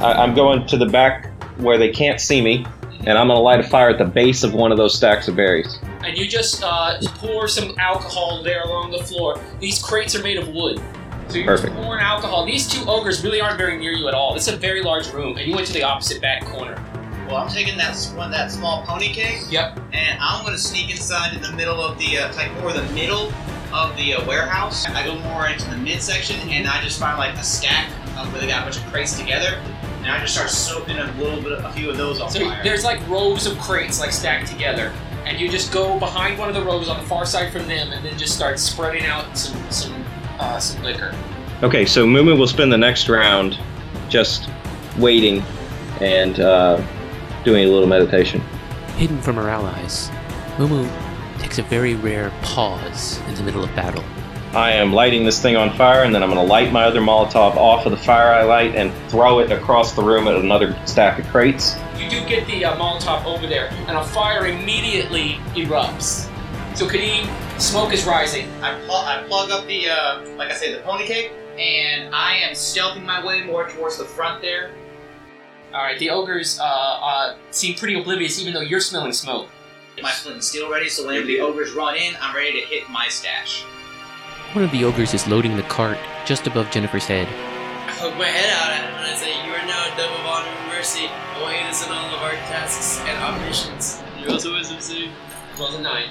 I- 0.00 0.12
I'm 0.12 0.34
going 0.34 0.66
to 0.66 0.76
the 0.76 0.86
back 0.86 1.30
where 1.58 1.78
they 1.78 1.90
can't 1.90 2.20
see 2.20 2.42
me, 2.42 2.66
and 3.06 3.16
I'm 3.16 3.28
gonna 3.28 3.40
light 3.40 3.60
a 3.60 3.62
fire 3.62 3.90
at 3.90 3.98
the 3.98 4.04
base 4.04 4.42
of 4.42 4.52
one 4.52 4.72
of 4.72 4.76
those 4.78 4.94
stacks 4.94 5.28
of 5.28 5.36
berries. 5.36 5.78
And 6.04 6.16
you 6.18 6.26
just 6.28 6.62
uh, 6.62 6.98
pour 7.16 7.48
some 7.48 7.74
alcohol 7.78 8.42
there 8.42 8.62
along 8.62 8.90
the 8.92 9.02
floor. 9.02 9.40
These 9.60 9.82
crates 9.82 10.14
are 10.14 10.22
made 10.22 10.36
of 10.38 10.48
wood. 10.48 10.80
So 11.28 11.38
you're 11.38 11.46
Perfect. 11.46 11.72
just 11.72 11.82
pouring 11.82 12.02
alcohol. 12.02 12.44
These 12.44 12.68
two 12.68 12.84
ogres 12.88 13.24
really 13.24 13.40
aren't 13.40 13.56
very 13.56 13.78
near 13.78 13.92
you 13.92 14.06
at 14.08 14.14
all. 14.14 14.34
It's 14.36 14.48
a 14.48 14.56
very 14.56 14.82
large 14.82 15.10
room, 15.12 15.36
and 15.38 15.48
you 15.48 15.54
went 15.54 15.66
to 15.68 15.72
the 15.72 15.82
opposite 15.82 16.20
back 16.20 16.44
corner. 16.44 16.74
Well, 17.26 17.36
I'm 17.38 17.48
taking 17.48 17.78
that 17.78 17.92
s- 17.92 18.12
one, 18.12 18.30
that 18.32 18.52
small 18.52 18.82
pony 18.86 19.08
cake, 19.10 19.38
Yep. 19.48 19.80
and 19.94 20.18
I'm 20.20 20.44
gonna 20.44 20.58
sneak 20.58 20.90
inside 20.90 21.34
in 21.34 21.40
the 21.40 21.52
middle 21.52 21.80
of 21.80 21.96
the, 21.98 22.18
uh, 22.18 22.34
like 22.36 22.52
more 22.60 22.72
the 22.74 22.82
middle 22.92 23.32
of 23.72 23.96
the 23.96 24.14
uh, 24.14 24.24
warehouse. 24.26 24.84
I 24.86 25.02
go 25.06 25.14
more 25.20 25.46
into 25.46 25.68
the 25.70 25.78
midsection, 25.78 26.36
and 26.50 26.68
I 26.68 26.82
just 26.82 27.00
find 27.00 27.16
like 27.16 27.34
a 27.36 27.42
stack 27.42 27.88
of 28.18 28.30
where 28.30 28.42
they 28.42 28.46
got 28.46 28.60
a 28.60 28.64
bunch 28.64 28.76
of 28.76 28.84
crates 28.92 29.18
together, 29.18 29.58
and 30.02 30.12
I 30.12 30.20
just 30.20 30.34
start 30.34 30.50
soaking 30.50 30.98
a 30.98 31.10
little 31.18 31.40
bit, 31.40 31.52
of, 31.52 31.64
a 31.64 31.72
few 31.72 31.88
of 31.88 31.96
those 31.96 32.20
on 32.20 32.30
So 32.30 32.40
fire. 32.40 32.62
there's 32.62 32.84
like 32.84 33.00
rows 33.08 33.46
of 33.46 33.58
crates 33.58 33.98
like 33.98 34.12
stacked 34.12 34.48
together, 34.48 34.92
and 35.26 35.40
you 35.40 35.48
just 35.48 35.72
go 35.72 35.98
behind 35.98 36.38
one 36.38 36.48
of 36.48 36.54
the 36.54 36.62
rows 36.62 36.88
on 36.88 36.98
the 36.98 37.06
far 37.08 37.26
side 37.26 37.52
from 37.52 37.66
them, 37.66 37.92
and 37.92 38.04
then 38.04 38.16
just 38.18 38.34
start 38.34 38.58
spreading 38.58 39.06
out 39.06 39.36
some 39.36 39.70
some 39.70 40.04
uh, 40.38 40.58
some 40.58 40.82
liquor. 40.82 41.14
Okay, 41.62 41.86
so 41.86 42.06
Mumu 42.06 42.38
will 42.38 42.46
spend 42.46 42.72
the 42.72 42.78
next 42.78 43.08
round 43.08 43.58
just 44.08 44.50
waiting 44.98 45.42
and 46.00 46.40
uh, 46.40 46.84
doing 47.44 47.64
a 47.64 47.68
little 47.68 47.88
meditation. 47.88 48.40
Hidden 48.96 49.20
from 49.22 49.36
her 49.36 49.48
allies, 49.48 50.10
Mumu 50.56 50.88
takes 51.38 51.58
a 51.58 51.62
very 51.62 51.94
rare 51.94 52.30
pause 52.42 53.18
in 53.28 53.34
the 53.34 53.42
middle 53.42 53.64
of 53.64 53.74
battle. 53.74 54.04
I 54.52 54.70
am 54.70 54.92
lighting 54.92 55.24
this 55.24 55.42
thing 55.42 55.56
on 55.56 55.76
fire, 55.76 56.04
and 56.04 56.14
then 56.14 56.22
I'm 56.22 56.30
going 56.30 56.40
to 56.40 56.50
light 56.50 56.70
my 56.70 56.84
other 56.84 57.00
Molotov 57.00 57.56
off 57.56 57.86
of 57.86 57.90
the 57.90 57.98
fire 57.98 58.32
I 58.32 58.44
light 58.44 58.76
and 58.76 58.92
throw 59.10 59.40
it 59.40 59.50
across 59.50 59.94
the 59.94 60.02
room 60.02 60.28
at 60.28 60.36
another 60.36 60.78
stack 60.86 61.18
of 61.18 61.26
crates. 61.26 61.74
You 62.04 62.10
do 62.10 62.28
get 62.28 62.46
the 62.46 62.66
uh, 62.66 62.76
Molotov 62.76 63.24
over 63.24 63.46
there, 63.46 63.70
and 63.88 63.96
a 63.96 64.04
fire 64.04 64.46
immediately 64.46 65.38
erupts. 65.54 66.30
So 66.76 66.86
Kadeem, 66.86 67.26
smoke 67.58 67.94
is 67.94 68.04
rising. 68.04 68.46
I, 68.62 68.78
pl- 68.80 68.96
I 68.96 69.24
plug 69.26 69.50
up 69.50 69.66
the, 69.66 69.88
uh, 69.88 70.20
like 70.36 70.50
I 70.50 70.54
say, 70.54 70.74
the 70.74 70.80
pony 70.80 71.06
cake, 71.06 71.32
and 71.58 72.14
I 72.14 72.34
am 72.36 72.52
stealthing 72.52 73.04
my 73.04 73.24
way 73.24 73.42
more 73.42 73.70
towards 73.70 73.96
the 73.96 74.04
front 74.04 74.42
there. 74.42 74.72
All 75.72 75.82
right, 75.82 75.98
the 75.98 76.10
ogres 76.10 76.60
uh, 76.60 76.64
uh, 76.64 77.36
seem 77.52 77.74
pretty 77.74 77.98
oblivious, 77.98 78.38
even 78.38 78.52
though 78.52 78.60
you're 78.60 78.80
smelling 78.80 79.12
smoke. 79.12 79.48
Get 79.96 80.02
my 80.02 80.10
flint 80.10 80.34
and 80.34 80.44
steel 80.44 80.70
ready, 80.70 80.90
so 80.90 81.06
whenever 81.06 81.24
the 81.24 81.40
ogres 81.40 81.72
run 81.72 81.96
in, 81.96 82.14
I'm 82.20 82.36
ready 82.36 82.60
to 82.60 82.66
hit 82.66 82.90
my 82.90 83.08
stash. 83.08 83.62
One 84.52 84.62
of 84.62 84.70
the 84.72 84.84
ogres 84.84 85.14
is 85.14 85.26
loading 85.26 85.56
the 85.56 85.62
cart 85.62 85.96
just 86.26 86.46
above 86.46 86.70
Jennifer's 86.70 87.06
head. 87.06 87.26
I 87.88 87.92
hook 87.92 88.14
my 88.18 88.26
head 88.26 88.52
out 88.52 88.72
at 88.72 88.84
him 88.84 88.94
and 88.94 89.06
I 89.06 89.14
mercy. 90.84 91.08
Go 91.38 91.48
aid 91.48 91.64
us 91.64 91.86
in 91.86 91.90
all 91.90 92.14
of 92.14 92.20
our 92.20 92.32
tasks 92.32 93.00
and 93.08 93.16
operations. 93.24 94.02
You 94.20 94.28
also 94.28 94.52
wisdom 94.52 94.78
save. 94.80 95.10
Rolls 95.58 95.74
a 95.76 95.80
nine. 95.80 96.08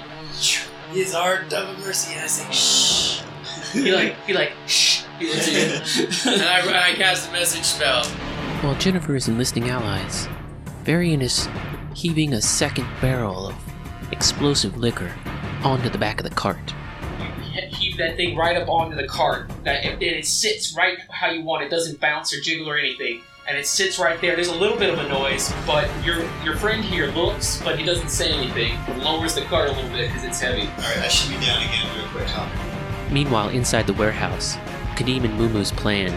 He 0.90 1.00
is 1.00 1.14
our 1.14 1.44
double 1.44 1.80
mercy. 1.80 2.12
And 2.14 2.24
I 2.24 2.26
say, 2.26 2.50
Shh. 2.50 3.22
He 3.72 3.92
like 3.92 4.16
he 4.26 4.32
like 4.32 4.52
shh. 4.66 5.04
He 5.20 5.28
looks 5.28 5.46
at 5.46 6.26
you. 6.26 6.32
and 6.32 6.42
I, 6.42 6.58
and 6.66 6.76
I 6.76 6.92
cast 6.94 7.28
a 7.28 7.32
message 7.32 7.62
spell. 7.62 8.04
While 8.62 8.74
Jennifer 8.74 9.14
is 9.14 9.28
enlisting 9.28 9.70
allies, 9.70 10.26
Varian 10.82 11.22
is 11.22 11.48
heaving 11.94 12.32
a 12.32 12.42
second 12.42 12.88
barrel 13.00 13.46
of 13.46 13.54
explosive 14.10 14.76
liquor 14.76 15.12
onto 15.62 15.88
the 15.88 15.98
back 15.98 16.18
of 16.18 16.28
the 16.28 16.34
cart. 16.34 16.74
You 17.54 17.60
heave 17.68 17.96
that 17.98 18.16
thing 18.16 18.36
right 18.36 18.56
up 18.56 18.68
onto 18.68 18.96
the 18.96 19.06
cart. 19.06 19.48
That 19.62 19.84
and 19.84 20.02
it 20.02 20.26
sits 20.26 20.74
right 20.76 20.98
how 21.10 21.30
you 21.30 21.44
want. 21.44 21.62
It 21.62 21.70
doesn't 21.70 22.00
bounce 22.00 22.34
or 22.36 22.40
jiggle 22.40 22.68
or 22.68 22.76
anything. 22.76 23.22
And 23.46 23.58
it 23.58 23.66
sits 23.66 23.98
right 23.98 24.18
there. 24.22 24.36
There's 24.36 24.48
a 24.48 24.54
little 24.54 24.78
bit 24.78 24.90
of 24.90 24.98
a 24.98 25.08
noise, 25.08 25.52
but 25.66 25.88
your 26.02 26.24
your 26.42 26.56
friend 26.56 26.82
here 26.82 27.08
looks, 27.08 27.60
but 27.62 27.78
he 27.78 27.84
doesn't 27.84 28.08
say 28.08 28.32
anything. 28.32 28.78
Lowers 28.98 29.34
the 29.34 29.42
cart 29.42 29.68
a 29.68 29.72
little 29.72 29.90
bit 29.90 30.08
because 30.08 30.24
it's 30.24 30.40
heavy. 30.40 30.62
Alright, 30.62 30.98
I 30.98 31.08
should 31.08 31.38
be 31.38 31.44
down 31.44 31.62
again 31.62 31.94
real 31.94 32.08
quick, 32.08 32.26
huh? 32.28 32.48
Meanwhile, 33.12 33.50
inside 33.50 33.86
the 33.86 33.92
warehouse, 33.92 34.56
Kadeem 34.96 35.24
and 35.24 35.38
Mumu's 35.38 35.72
plan 35.72 36.10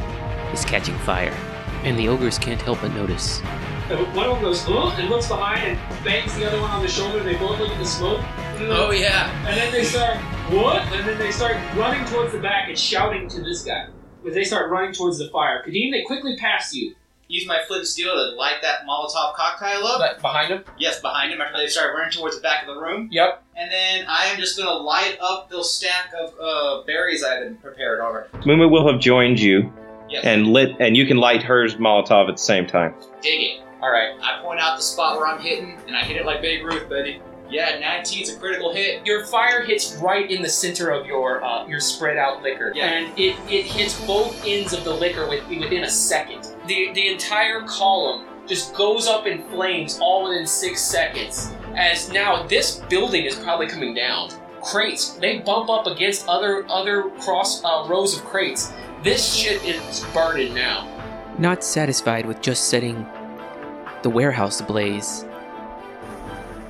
is 0.53 0.63
catching 0.63 0.97
fire, 0.99 1.35
and 1.83 1.99
the 1.99 2.07
ogres 2.07 2.37
can't 2.37 2.61
help 2.61 2.79
but 2.81 2.93
notice. 2.93 3.41
One 3.89 4.25
of 4.25 4.35
them 4.35 4.41
goes, 4.41 4.65
oh, 4.67 4.95
and 4.97 5.09
looks 5.09 5.27
behind 5.27 5.65
and 5.65 6.03
bangs 6.03 6.35
the 6.35 6.45
other 6.45 6.59
one 6.59 6.69
on 6.71 6.81
the 6.81 6.87
shoulder. 6.87 7.23
They 7.23 7.35
both 7.35 7.59
look 7.59 7.69
at 7.69 7.77
the 7.77 7.85
smoke. 7.85 8.21
Oh, 8.59 8.91
yeah. 8.91 9.31
And 9.47 9.55
then 9.55 9.71
they 9.71 9.83
start, 9.83 10.17
what? 10.51 10.81
And 10.93 11.07
then 11.07 11.17
they 11.17 11.31
start 11.31 11.55
running 11.75 12.05
towards 12.07 12.33
the 12.33 12.39
back 12.39 12.67
and 12.67 12.77
shouting 12.77 13.29
to 13.29 13.41
this 13.41 13.63
guy. 13.63 13.87
As 14.25 14.33
they 14.33 14.43
start 14.43 14.69
running 14.71 14.93
towards 14.93 15.19
the 15.19 15.29
fire. 15.29 15.63
Kadeem, 15.65 15.91
they 15.91 16.03
quickly 16.03 16.35
pass 16.37 16.73
you. 16.73 16.95
Use 17.27 17.45
my 17.47 17.59
flint 17.67 17.79
and 17.81 17.87
steel 17.87 18.13
to 18.13 18.35
light 18.35 18.61
that 18.61 18.85
Molotov 18.87 19.33
cocktail 19.35 19.85
up. 19.85 19.99
But 19.99 20.21
behind 20.21 20.51
him. 20.51 20.63
yes, 20.77 20.99
behind 21.01 21.31
him 21.33 21.41
after 21.41 21.57
they 21.57 21.67
start 21.67 21.93
running 21.95 22.11
towards 22.11 22.35
the 22.35 22.41
back 22.41 22.67
of 22.67 22.73
the 22.73 22.79
room. 22.81 23.09
Yep. 23.11 23.43
And 23.55 23.71
then 23.71 24.05
I 24.07 24.25
am 24.27 24.37
just 24.39 24.57
gonna 24.57 24.71
light 24.71 25.17
up 25.21 25.49
the 25.49 25.63
stack 25.63 26.13
of 26.19 26.33
uh, 26.39 26.83
berries 26.85 27.23
I 27.23 27.35
had 27.35 27.61
prepared 27.61 27.99
already. 27.99 28.29
Muma 28.45 28.69
will 28.69 28.89
have 28.91 28.99
joined 29.01 29.39
you 29.39 29.71
Yes. 30.09 30.23
and 30.23 30.47
lit, 30.47 30.75
and 30.79 30.95
you 30.95 31.05
can 31.05 31.17
light 31.17 31.43
hers 31.43 31.75
Molotov 31.75 32.29
at 32.29 32.35
the 32.37 32.41
same 32.41 32.65
time. 32.65 32.95
dig 33.21 33.41
it. 33.41 33.61
All 33.81 33.91
right. 33.91 34.15
I 34.23 34.41
point 34.41 34.59
out 34.59 34.77
the 34.77 34.81
spot 34.83 35.17
where 35.17 35.27
I'm 35.27 35.39
hitting, 35.41 35.77
and 35.85 35.95
I 35.97 36.03
hit 36.03 36.15
it 36.17 36.25
like 36.25 36.41
Babe 36.41 36.63
Ruth, 36.65 36.87
buddy. 36.89 37.21
Yeah, 37.49 37.79
19's 37.81 38.29
a 38.33 38.37
critical 38.39 38.73
hit. 38.73 39.05
Your 39.05 39.25
fire 39.25 39.61
hits 39.63 39.95
right 39.97 40.29
in 40.29 40.41
the 40.41 40.49
center 40.49 40.89
of 40.91 41.05
your 41.05 41.43
uh, 41.43 41.65
your 41.67 41.79
spread 41.79 42.17
out 42.17 42.41
liquor, 42.41 42.71
Yeah. 42.75 42.85
and 42.87 43.19
it, 43.19 43.35
it 43.49 43.65
hits 43.65 43.99
both 44.05 44.41
ends 44.45 44.71
of 44.73 44.83
the 44.83 44.93
liquor 44.93 45.27
with, 45.29 45.45
within 45.47 45.83
a 45.83 45.89
second. 45.89 46.46
The 46.67 46.91
the 46.93 47.07
entire 47.07 47.61
column 47.61 48.25
just 48.45 48.73
goes 48.75 49.07
up 49.07 49.25
in 49.25 49.43
flames 49.49 49.99
all 50.01 50.27
within 50.29 50.45
six 50.45 50.81
seconds. 50.81 51.51
As 51.75 52.11
now 52.11 52.43
this 52.43 52.77
building 52.89 53.25
is 53.25 53.35
probably 53.35 53.67
coming 53.67 53.93
down. 53.93 54.29
Crates 54.61 55.11
they 55.11 55.39
bump 55.39 55.69
up 55.69 55.87
against 55.87 56.27
other 56.27 56.65
other 56.69 57.09
cross 57.21 57.63
uh, 57.63 57.85
rows 57.87 58.17
of 58.17 58.25
crates. 58.25 58.73
This 59.03 59.33
shit 59.33 59.63
is 59.63 60.05
burning 60.13 60.53
now. 60.53 60.87
Not 61.37 61.63
satisfied 61.63 62.25
with 62.25 62.41
just 62.41 62.67
setting 62.67 63.05
the 64.01 64.09
warehouse 64.09 64.59
ablaze, 64.59 65.25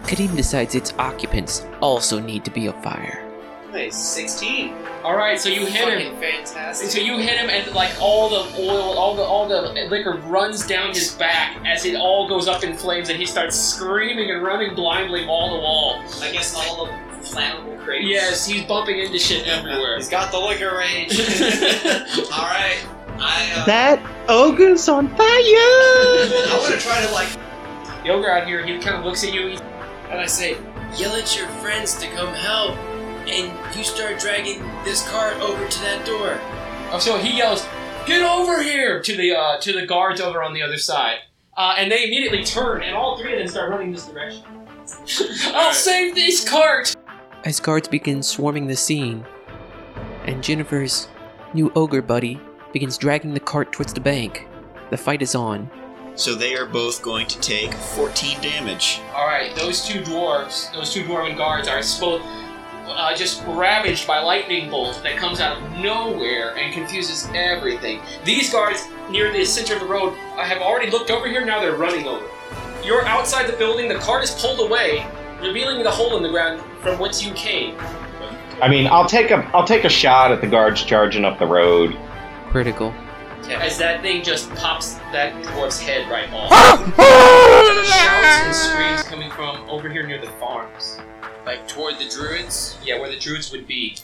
Kadim 0.04 0.36
decides 0.36 0.75
its 0.75 0.94
occupants 0.98 1.66
also 1.82 2.20
need 2.20 2.46
to 2.46 2.51
be 2.51 2.68
afire. 2.68 3.24
Nice, 3.74 3.98
16. 3.98 4.74
All 5.08 5.16
right, 5.16 5.40
so 5.40 5.48
you 5.48 5.66
hit 5.66 5.88
him. 5.88 6.16
Fucking 6.16 6.20
fantastic. 6.20 6.90
So 6.90 7.00
you 7.00 7.18
hit 7.18 7.38
him, 7.38 7.50
and 7.50 7.74
like 7.74 7.92
all 8.02 8.28
the 8.30 8.62
oil, 8.62 8.98
all 8.98 9.16
the 9.16 9.24
all 9.24 9.48
the 9.48 9.88
liquor 9.90 10.18
runs 10.26 10.68
down 10.68 10.90
his 10.90 11.14
back 11.14 11.66
as 11.66 11.86
it 11.86 11.96
all 11.96 12.28
goes 12.28 12.50
up 12.50 12.66
in 12.66 12.76
flames, 12.76 13.08
and 13.08 13.18
he 13.18 13.26
starts 13.26 13.58
screaming 13.58 14.32
and 14.32 14.44
running 14.44 14.76
blindly 14.76 15.26
wall 15.26 15.56
to 15.56 15.62
wall. 15.64 16.04
I 16.22 16.34
guess 16.34 16.54
all 16.54 16.88
the 16.88 16.92
flammable 17.22 17.82
crates. 17.86 18.06
Yes, 18.06 18.46
he's 18.46 18.66
bumping 18.66 19.00
into 19.00 19.18
shit 19.18 19.48
everywhere. 19.48 19.96
He's 19.96 20.10
got 20.10 20.30
the 20.30 20.40
liquor 20.40 20.76
rage. 20.76 21.18
All 22.34 22.44
right. 22.44 22.86
I 23.18 23.54
uh, 23.56 23.66
That 23.66 24.06
ogre's 24.28 24.90
on 24.90 25.08
fire! 25.16 25.24
I'm 25.26 26.70
gonna 26.70 26.82
try 26.82 27.06
to 27.06 27.12
like. 27.14 27.30
The 28.04 28.10
ogre 28.10 28.30
out 28.30 28.46
here, 28.46 28.66
he 28.66 28.78
kind 28.80 28.98
of 28.98 29.06
looks 29.06 29.24
at 29.24 29.34
you. 29.34 29.58
And 30.10 30.20
I 30.20 30.26
say, 30.26 30.58
yell 30.98 31.16
at 31.16 31.38
your 31.38 31.48
friends 31.62 31.96
to 32.00 32.08
come 32.10 32.34
help. 32.34 32.76
And 33.27 33.75
you 33.75 33.84
start 33.84 34.19
dragging 34.19 34.62
this 34.84 35.07
cart 35.10 35.36
over 35.41 35.67
to 35.67 35.79
that 35.81 36.05
door. 36.05 36.39
oh, 36.91 37.00
so 37.00 37.17
he 37.17 37.38
yells, 37.38 37.65
"Get 38.05 38.22
over 38.22 38.63
here!" 38.63 39.01
to 39.01 39.15
the 39.15 39.36
uh, 39.36 39.60
to 39.60 39.74
the 39.74 39.86
guards 39.86 40.22
over 40.22 40.41
on 40.41 40.53
the 40.53 40.62
other 40.62 40.77
side, 40.77 41.17
uh, 41.57 41.75
and 41.77 41.91
they 41.91 42.05
immediately 42.05 42.43
turn, 42.43 42.84
and 42.84 42.96
all 42.96 43.17
three 43.17 43.34
of 43.34 43.39
them 43.39 43.48
start 43.48 43.69
running 43.69 43.91
this 43.91 44.07
direction. 44.07 44.43
I'll 45.53 45.74
save 45.74 46.15
this 46.15 46.48
cart. 46.48 46.96
As 47.43 47.60
guards 47.60 47.88
begin 47.89 48.24
swarming 48.24 48.67
the 48.67 48.75
scene, 48.75 49.25
and 50.25 50.41
Jennifer's 50.41 51.10
new 51.53 51.72
ogre 51.75 52.01
buddy 52.01 52.39
begins 52.72 52.98
dragging 52.98 53.34
the 53.34 53.39
cart 53.39 53.74
towards 53.74 53.93
the 53.93 54.00
bank, 54.00 54.48
the 54.89 54.98
fight 54.98 55.22
is 55.22 55.36
on. 55.36 55.69
So 56.15 56.34
they 56.34 56.55
are 56.55 56.65
both 56.65 57.01
going 57.03 57.27
to 57.27 57.39
take 57.41 57.74
14 57.74 58.41
damage. 58.41 59.01
All 59.13 59.27
right, 59.27 59.55
those 59.55 59.86
two 59.86 60.01
dwarves, 60.01 60.74
those 60.74 60.91
two 60.91 61.03
dwarven 61.03 61.38
guards, 61.38 61.67
are 61.67 61.81
supposed 61.84 62.24
uh, 62.88 63.15
just 63.15 63.44
ravaged 63.46 64.08
by 64.08 64.20
lightning 64.20 64.70
bolt 64.70 65.01
that 65.03 65.17
comes 65.17 65.39
out 65.39 65.58
of 65.58 65.72
nowhere 65.79 66.56
and 66.58 66.74
confuses 66.74 67.27
everything. 67.34 68.01
These 68.24 68.51
guards 68.51 68.88
near 69.10 69.32
the 69.32 69.46
center 69.46 69.75
of 69.75 69.82
the 69.82 69.86
road 69.86 70.13
uh, 70.36 70.44
have 70.44 70.62
already 70.62 70.89
looked 70.91 71.12
over 71.12 71.27
here. 71.27 71.46
Now 71.46 71.60
they're 71.60 71.75
running 71.75 72.08
over. 72.08 72.25
You're 72.84 73.06
outside 73.06 73.48
the 73.48 73.58
building. 73.58 73.88
The 73.89 73.96
cart 73.96 74.24
is 74.24 74.32
pulled 74.32 74.60
away, 74.60 75.06
revealing 75.41 75.84
the 75.84 75.91
hole 75.91 76.17
in 76.17 76.24
the 76.24 76.29
ground 76.29 76.62
from 76.82 76.98
whence 77.00 77.24
you 77.24 77.34
came. 77.34 77.75
I 78.62 78.67
mean, 78.67 78.88
I'll 78.88 79.08
take 79.08 79.29
a 79.29 79.50
I'll 79.53 79.67
take 79.67 79.84
a 79.84 79.89
shot 79.89 80.32
at 80.32 80.41
the 80.41 80.48
guards 80.48 80.84
charging 80.84 81.25
up 81.25 81.38
the 81.38 81.46
road. 81.46 81.98
Critical. 82.50 82.94
As 83.50 83.77
that 83.77 84.01
thing 84.01 84.24
just 84.24 84.50
pops 84.56 84.96
that 85.13 85.32
dwarf's 85.44 85.79
head 85.79 86.10
right 86.10 86.27
off. 86.34 86.50
Shouts 87.88 88.41
and 88.41 88.56
screams 88.56 89.03
coming 89.03 89.32
from 89.32 89.70
over 89.70 89.89
here 89.89 90.06
near 90.06 90.20
the 90.20 90.27
farms. 90.32 91.00
Like 91.48 91.66
toward 91.66 91.98
the 91.98 92.10
druids. 92.10 92.77
Yeah, 92.84 93.00
where 93.00 93.10
the 93.10 93.18
druids 93.18 93.54
would 93.54 93.68
be. 93.68 93.96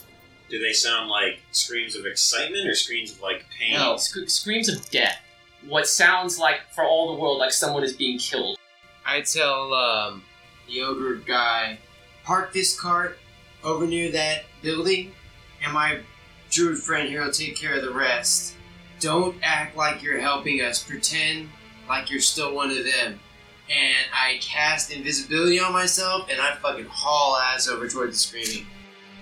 Do 0.50 0.60
they 0.60 0.72
sound 0.72 1.10
like 1.10 1.42
screams 1.52 1.94
of 1.94 2.06
excitement 2.06 2.66
or 2.68 2.74
screams 2.74 3.12
of 3.12 3.22
like 3.22 3.46
pain? 3.50 3.74
No, 3.74 3.98
sc- 3.98 4.30
screams 4.30 4.70
of 4.70 4.90
death. 4.90 5.20
What 5.68 5.86
sounds 5.86 6.40
like, 6.40 6.62
for 6.74 6.86
all 6.86 7.14
the 7.14 7.22
world, 7.22 7.40
like 7.40 7.52
someone 7.52 7.84
is 7.84 7.92
being 7.92 8.18
killed. 8.18 8.58
I 9.06 9.22
tell 9.22 9.74
um, 9.74 10.24
the 10.70 10.84
ogre 10.84 11.16
guy, 11.16 11.80
park 12.24 12.54
this 12.54 12.80
cart 12.80 13.18
over 13.62 13.86
near 13.86 14.10
that 14.14 14.44
building, 14.62 15.12
and 15.62 15.74
my 15.74 16.00
druid 16.50 16.78
friend 16.78 17.10
here 17.10 17.26
will 17.26 17.32
take 17.32 17.58
care 17.58 17.76
of 17.76 17.82
the 17.82 17.94
rest. 17.94 18.56
Don't 19.02 19.36
act 19.44 19.76
like 19.76 20.02
you're 20.02 20.20
helping 20.20 20.62
us. 20.62 20.82
Pretend 20.82 21.50
like 21.90 22.10
you're 22.10 22.22
still 22.22 22.56
one 22.56 22.72
of 22.72 22.86
them. 22.86 23.20
And 23.70 24.08
I 24.14 24.40
cast 24.42 24.92
invisibility 24.92 25.60
on 25.60 25.72
myself, 25.72 26.28
and 26.30 26.40
I 26.42 26.56
fucking 26.56 26.86
haul 26.86 27.38
ass 27.38 27.68
over 27.68 27.88
towards 27.88 28.14
the 28.14 28.20
screaming. 28.20 28.68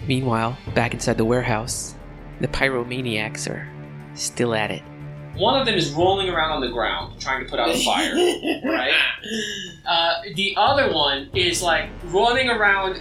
Meanwhile, 0.08 0.58
back 0.74 0.94
inside 0.94 1.18
the 1.18 1.26
warehouse, 1.26 1.96
the 2.40 2.48
pyromaniacs 2.48 3.50
are 3.50 3.68
still 4.16 4.56
at 4.56 4.72
it. 4.72 4.82
One 5.36 5.60
of 5.60 5.66
them 5.66 5.76
is 5.76 5.92
rolling 5.92 6.28
around 6.28 6.52
on 6.52 6.62
the 6.62 6.70
ground, 6.70 7.22
trying 7.22 7.44
to 7.44 7.50
put 7.50 7.60
out 7.60 7.70
a 7.70 7.78
fire. 7.86 8.14
right? 8.66 8.94
Uh, 9.88 10.22
the 10.36 10.54
other 10.58 10.92
one 10.94 11.30
is 11.34 11.62
like 11.62 11.90
running 12.06 12.50
around, 12.50 13.00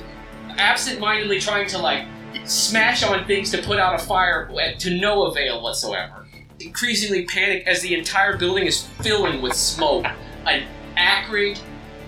absent-mindedly 0.51 1.41
trying 1.41 1.69
to 1.69 1.79
like 1.79 2.07
smash 2.45 3.03
on 3.03 3.27
things 3.27 3.51
to 3.51 3.63
put 3.63 3.79
out 3.79 4.01
a 4.01 4.05
fire 4.05 4.49
to 4.79 5.01
no 5.01 5.25
avail 5.25 5.63
whatsoever. 5.63 6.27
Increasingly 6.61 7.25
panicked 7.25 7.67
as 7.67 7.81
the 7.81 7.95
entire 7.95 8.37
building 8.37 8.67
is 8.67 8.87
filling 9.03 9.41
with 9.43 9.55
smoke. 9.55 10.05
An 10.47 10.67
acrid, 10.97 11.59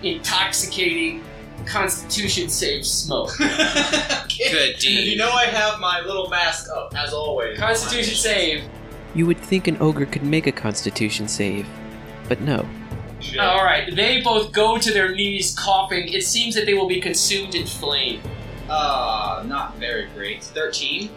intoxicating 0.03 1.23
Constitution 1.67 2.49
save 2.49 2.85
smoke. 2.87 3.37
Good 3.39 4.79
deed. 4.79 5.13
You 5.13 5.17
know 5.17 5.31
I 5.31 5.47
have 5.47 5.81
my 5.81 6.01
little 6.01 6.29
mask 6.29 6.69
up 6.71 6.95
as 6.97 7.13
always. 7.13 7.59
Constitution 7.59 8.15
save. 8.15 8.65
You 9.15 9.27
would 9.27 9.39
think 9.39 9.69
an 9.69 9.77
ogre 9.81 10.07
could 10.07 10.23
make 10.23 10.47
a 10.47 10.53
constitution 10.53 11.29
save, 11.29 11.67
but 12.29 12.41
no. 12.41 12.67
All 13.39 13.65
right, 13.65 13.95
they 13.95 14.21
both 14.21 14.53
go 14.53 14.79
to 14.79 14.93
their 14.93 15.15
knees, 15.15 15.55
coughing. 15.57 16.09
It 16.09 16.25
seems 16.25 16.55
that 16.55 16.67
they 16.67 16.75
will 16.75 16.89
be 16.89 17.01
consumed 17.01 17.55
in 17.55 17.67
flame. 17.67 18.21
Uh, 18.69 19.45
not 19.47 19.77
very 19.77 20.07
great. 20.15 20.43
Thirteen. 20.43 21.11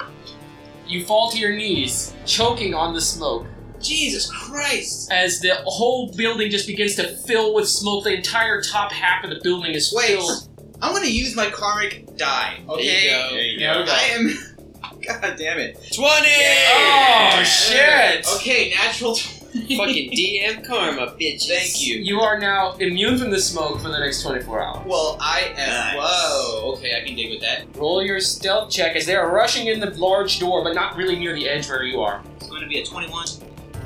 You 0.87 1.03
fall 1.03 1.31
to 1.31 1.39
your 1.39 1.55
knees, 1.55 2.13
choking 2.25 2.75
on 2.75 2.93
the 2.93 3.01
smoke. 3.01 3.47
Jesus 3.87 4.29
Christ! 4.31 5.11
As 5.11 5.39
the 5.39 5.55
whole 5.65 6.11
building 6.13 6.49
just 6.51 6.67
begins 6.67 6.95
to 6.95 7.07
fill 7.27 7.53
with 7.53 7.67
smoke, 7.67 8.03
the 8.03 8.13
entire 8.15 8.61
top 8.61 8.91
half 8.91 9.23
of 9.23 9.29
the 9.29 9.39
building 9.43 9.73
is 9.73 9.93
Wait. 9.95 10.07
filled. 10.07 10.49
I'm 10.81 10.93
gonna 10.93 11.07
use 11.07 11.35
my 11.35 11.49
karmic 11.49 12.15
die. 12.17 12.59
There 12.67 12.75
Okay. 12.75 13.03
you 13.03 13.09
go. 13.09 13.29
There 13.31 13.41
you 13.45 13.59
go. 13.59 13.85
I 13.87 14.01
am. 14.13 14.37
God 15.05 15.35
damn 15.37 15.59
it. 15.59 15.75
20! 15.93 16.27
Oh 16.67 17.43
shit! 17.43 18.27
Okay, 18.35 18.73
natural. 18.75 19.15
20. 19.15 19.77
Fucking 19.77 20.11
DM 20.17 20.67
karma, 20.67 21.15
bitches. 21.17 21.47
Thank 21.47 21.81
you. 21.87 21.95
You 21.97 22.19
are 22.21 22.37
now 22.39 22.73
immune 22.73 23.17
from 23.17 23.29
the 23.29 23.39
smoke 23.39 23.79
for 23.79 23.87
the 23.89 23.99
next 23.99 24.21
24 24.23 24.61
hours. 24.61 24.85
Well, 24.85 25.17
I 25.21 25.53
am. 25.55 25.55
Nice. 25.57 25.95
Whoa. 25.97 26.73
Okay, 26.73 26.99
I 27.01 27.05
can 27.05 27.15
dig 27.15 27.29
with 27.31 27.41
that. 27.41 27.65
Roll 27.77 28.03
your 28.03 28.19
stealth 28.19 28.69
check 28.69 28.95
as 28.97 29.05
they 29.05 29.15
are 29.15 29.31
rushing 29.33 29.67
in 29.67 29.79
the 29.79 29.91
large 29.91 30.39
door, 30.39 30.61
but 30.63 30.73
not 30.73 30.97
really 30.97 31.15
near 31.15 31.33
the 31.33 31.47
edge 31.47 31.69
where 31.69 31.83
you 31.83 32.01
are. 32.01 32.21
It's 32.37 32.49
going 32.49 32.63
to 32.63 32.67
be 32.67 32.79
a 32.81 32.85
21. 32.85 33.25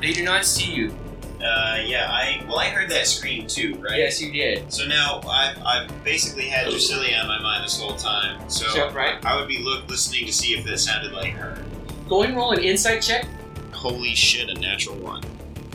They 0.00 0.12
do 0.12 0.22
not 0.24 0.44
see 0.44 0.72
you. 0.72 0.94
Uh, 1.42 1.78
yeah, 1.84 2.10
I 2.10 2.44
well, 2.46 2.58
I 2.58 2.66
heard 2.68 2.90
that 2.90 3.06
scream 3.06 3.46
too, 3.46 3.74
right? 3.76 3.98
Yes, 3.98 4.20
you 4.20 4.30
did. 4.30 4.70
So 4.70 4.86
now 4.86 5.20
I've, 5.26 5.58
I've 5.64 6.04
basically 6.04 6.44
had 6.44 6.68
Drusilla 6.68 7.06
on 7.22 7.28
my 7.28 7.40
mind 7.40 7.64
this 7.64 7.80
whole 7.80 7.96
time. 7.96 8.48
So 8.50 8.66
Sure, 8.66 8.90
right. 8.90 9.24
I 9.24 9.36
would 9.38 9.48
be 9.48 9.58
look, 9.62 9.88
listening 9.88 10.26
to 10.26 10.32
see 10.32 10.52
if 10.54 10.66
that 10.66 10.78
sounded 10.78 11.12
like 11.12 11.32
her. 11.32 11.62
Go 12.08 12.20
ahead 12.20 12.30
and 12.30 12.36
roll 12.36 12.52
an 12.52 12.60
insight 12.60 13.00
check. 13.00 13.26
Holy 13.72 14.14
shit, 14.14 14.50
a 14.50 14.60
natural 14.60 14.96
one. 14.96 15.22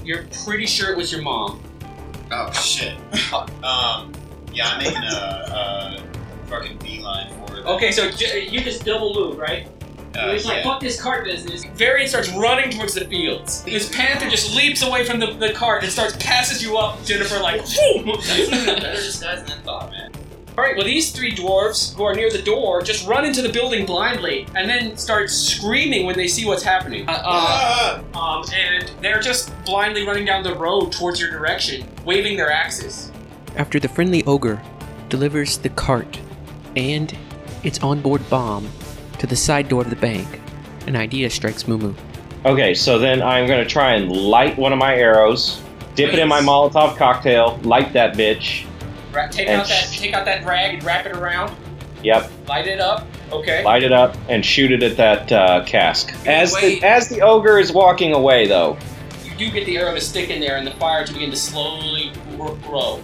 You're 0.04 0.26
pretty 0.44 0.68
sure 0.68 0.92
it 0.92 0.98
was 0.98 1.12
your 1.12 1.24
mom. 1.24 1.64
Oh 2.32 2.52
shit. 2.52 2.94
um, 3.64 4.12
yeah, 4.54 4.68
I'm 4.68 4.78
making 4.78 5.02
a, 5.04 6.04
a 6.06 6.48
fucking 6.48 6.78
beeline 6.78 7.32
for 7.48 7.58
it. 7.58 7.66
Okay, 7.66 7.92
so 7.92 8.12
j- 8.12 8.48
you 8.48 8.62
just 8.62 8.86
double 8.86 9.16
move, 9.16 9.40
right? 9.40 9.68
Uh, 10.16 10.32
He's 10.34 10.46
like, 10.46 10.58
yeah. 10.58 10.64
fuck 10.64 10.80
this 10.82 11.02
cart 11.02 11.26
business. 11.26 11.64
Varian 11.76 12.08
starts 12.08 12.30
running 12.34 12.72
towards 12.72 12.94
the 12.94 13.06
fields. 13.06 13.64
This 13.64 13.94
panther 13.94 14.30
just 14.30 14.56
leaps 14.56 14.82
away 14.82 15.06
from 15.06 15.20
the, 15.20 15.34
the 15.34 15.54
cart 15.54 15.84
and 15.84 15.92
starts 15.92 16.16
passes 16.18 16.64
you 16.64 16.78
up, 16.78 17.04
Jennifer, 17.04 17.40
like, 17.40 17.62
boom! 17.62 18.06
That's 18.16 18.40
even 18.40 18.70
a 18.70 18.80
better 18.80 18.94
disguise 19.02 19.44
than 19.44 19.60
I 19.60 19.62
thought, 19.62 19.92
man. 19.92 20.12
All 20.58 20.64
right. 20.64 20.78
Well, 20.78 20.86
these 20.86 21.12
three 21.12 21.34
dwarves 21.36 21.94
who 21.96 22.04
are 22.06 22.16
near 22.16 22.32
the 22.32 22.42
door 22.42 22.82
just 22.82 23.06
run 23.06 23.26
into 23.26 23.42
the 23.42 23.50
building 23.52 23.86
blindly 23.86 24.48
and 24.56 24.70
then 24.70 24.96
start 24.96 25.30
screaming 25.30 26.06
when 26.06 26.16
they 26.16 26.30
see 26.30 26.46
what's 26.46 26.64
happening. 26.64 27.10
Uh, 27.10 27.12
uh, 27.12 28.02
Ah! 28.14 28.38
um, 28.40 28.46
and 28.54 28.90
they're 29.02 29.20
just 29.20 29.52
blindly 29.66 30.08
running 30.08 30.24
down 30.24 30.44
the 30.44 30.56
road 30.56 30.94
towards 30.94 31.20
your 31.20 31.30
direction, 31.30 31.86
waving 32.06 32.38
their 32.38 32.50
axes. 32.50 33.12
After 33.58 33.82
the 33.82 33.90
friendly 33.90 34.24
ogre 34.24 34.62
delivers 35.10 35.58
the 35.58 35.70
cart 35.70 36.22
and 36.78 37.14
its 37.64 37.80
onboard 37.84 38.28
bomb 38.30 38.70
to 39.20 39.28
the 39.28 39.36
side 39.36 39.70
door 39.70 39.82
of 39.82 39.90
the 39.90 39.96
bank, 39.96 40.28
an 40.88 40.96
idea 40.96 41.30
strikes 41.30 41.64
Mumu. 41.64 41.94
Okay, 42.46 42.74
so 42.76 43.00
then 43.00 43.22
I'm 43.22 43.48
gonna 43.48 43.66
try 43.66 43.94
and 43.94 44.12
light 44.12 44.58
one 44.58 44.72
of 44.72 44.78
my 44.80 44.96
arrows, 44.96 45.62
dip 45.96 46.14
it 46.14 46.20
in 46.20 46.28
my 46.28 46.42
Molotov 46.42 46.96
cocktail, 46.98 47.60
light 47.64 47.94
that 47.94 48.16
bitch. 48.16 48.66
Ra- 49.12 49.28
take 49.28 49.48
And 49.48 49.62
out 49.62 49.68
that 49.68 49.90
sh- 49.90 50.00
take 50.00 50.14
out 50.14 50.26
that 50.26 50.46
rag 50.46 50.76
and 50.76 50.84
wrap 50.84 51.06
it 51.06 51.16
around. 51.16 51.56
Yep, 52.04 52.30
Light 52.48 52.68
it 52.68 52.80
up. 52.80 53.08
Okay. 53.32 53.64
light 53.64 53.82
it 53.82 53.92
up 53.92 54.16
and 54.30 54.46
shoot 54.46 54.72
it 54.72 54.84
at 54.84 54.96
that 54.98 55.32
uh, 55.32 55.64
cask. 55.66 56.14
As 56.28 56.54
the, 56.54 56.84
as 56.84 57.10
the 57.10 57.22
ogre 57.22 57.58
is 57.58 57.72
walking 57.74 58.14
away, 58.14 58.46
though. 58.48 58.78
You 59.24 59.32
do 59.36 59.50
get 59.52 59.66
the 59.66 59.78
arrow 59.78 59.96
to 59.96 60.00
stick 60.02 60.30
in 60.30 60.40
there 60.40 60.58
and 60.58 60.68
the 60.68 60.72
fire 60.72 61.04
to 61.04 61.12
begin 61.12 61.32
to 61.32 61.36
slowly 61.36 62.12
gr- 62.38 62.54
grow. 62.68 63.02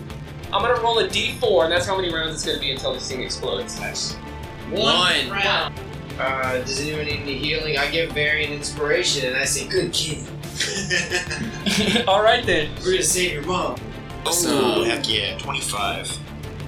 I'm 0.53 0.61
gonna 0.61 0.79
roll 0.81 0.99
a 0.99 1.07
d4, 1.07 1.63
and 1.63 1.71
that's 1.73 1.87
how 1.87 1.95
many 1.95 2.13
rounds 2.13 2.35
it's 2.35 2.45
gonna 2.45 2.59
be 2.59 2.69
until 2.71 2.93
this 2.93 3.09
thing 3.09 3.23
explodes. 3.23 3.79
Nice. 3.79 4.13
One. 4.69 5.29
round. 5.31 5.73
Uh, 6.21 6.59
does 6.59 6.79
anyone 6.79 7.05
need 7.05 7.21
any 7.21 7.35
healing? 7.35 7.77
I 7.79 7.89
give 7.89 8.11
Varian 8.11 8.53
inspiration 8.53 9.25
and 9.25 9.35
I 9.35 9.45
say, 9.45 9.67
"Good 9.67 9.91
kid, 9.91 10.19
All 12.07 12.21
right 12.21 12.45
then. 12.45 12.69
we're 12.85 12.91
gonna 12.91 13.01
save 13.03 13.33
your 13.33 13.41
mom." 13.41 13.75
Oh, 14.27 14.83
heck 14.83 15.09
yeah, 15.09 15.35
25. 15.39 16.15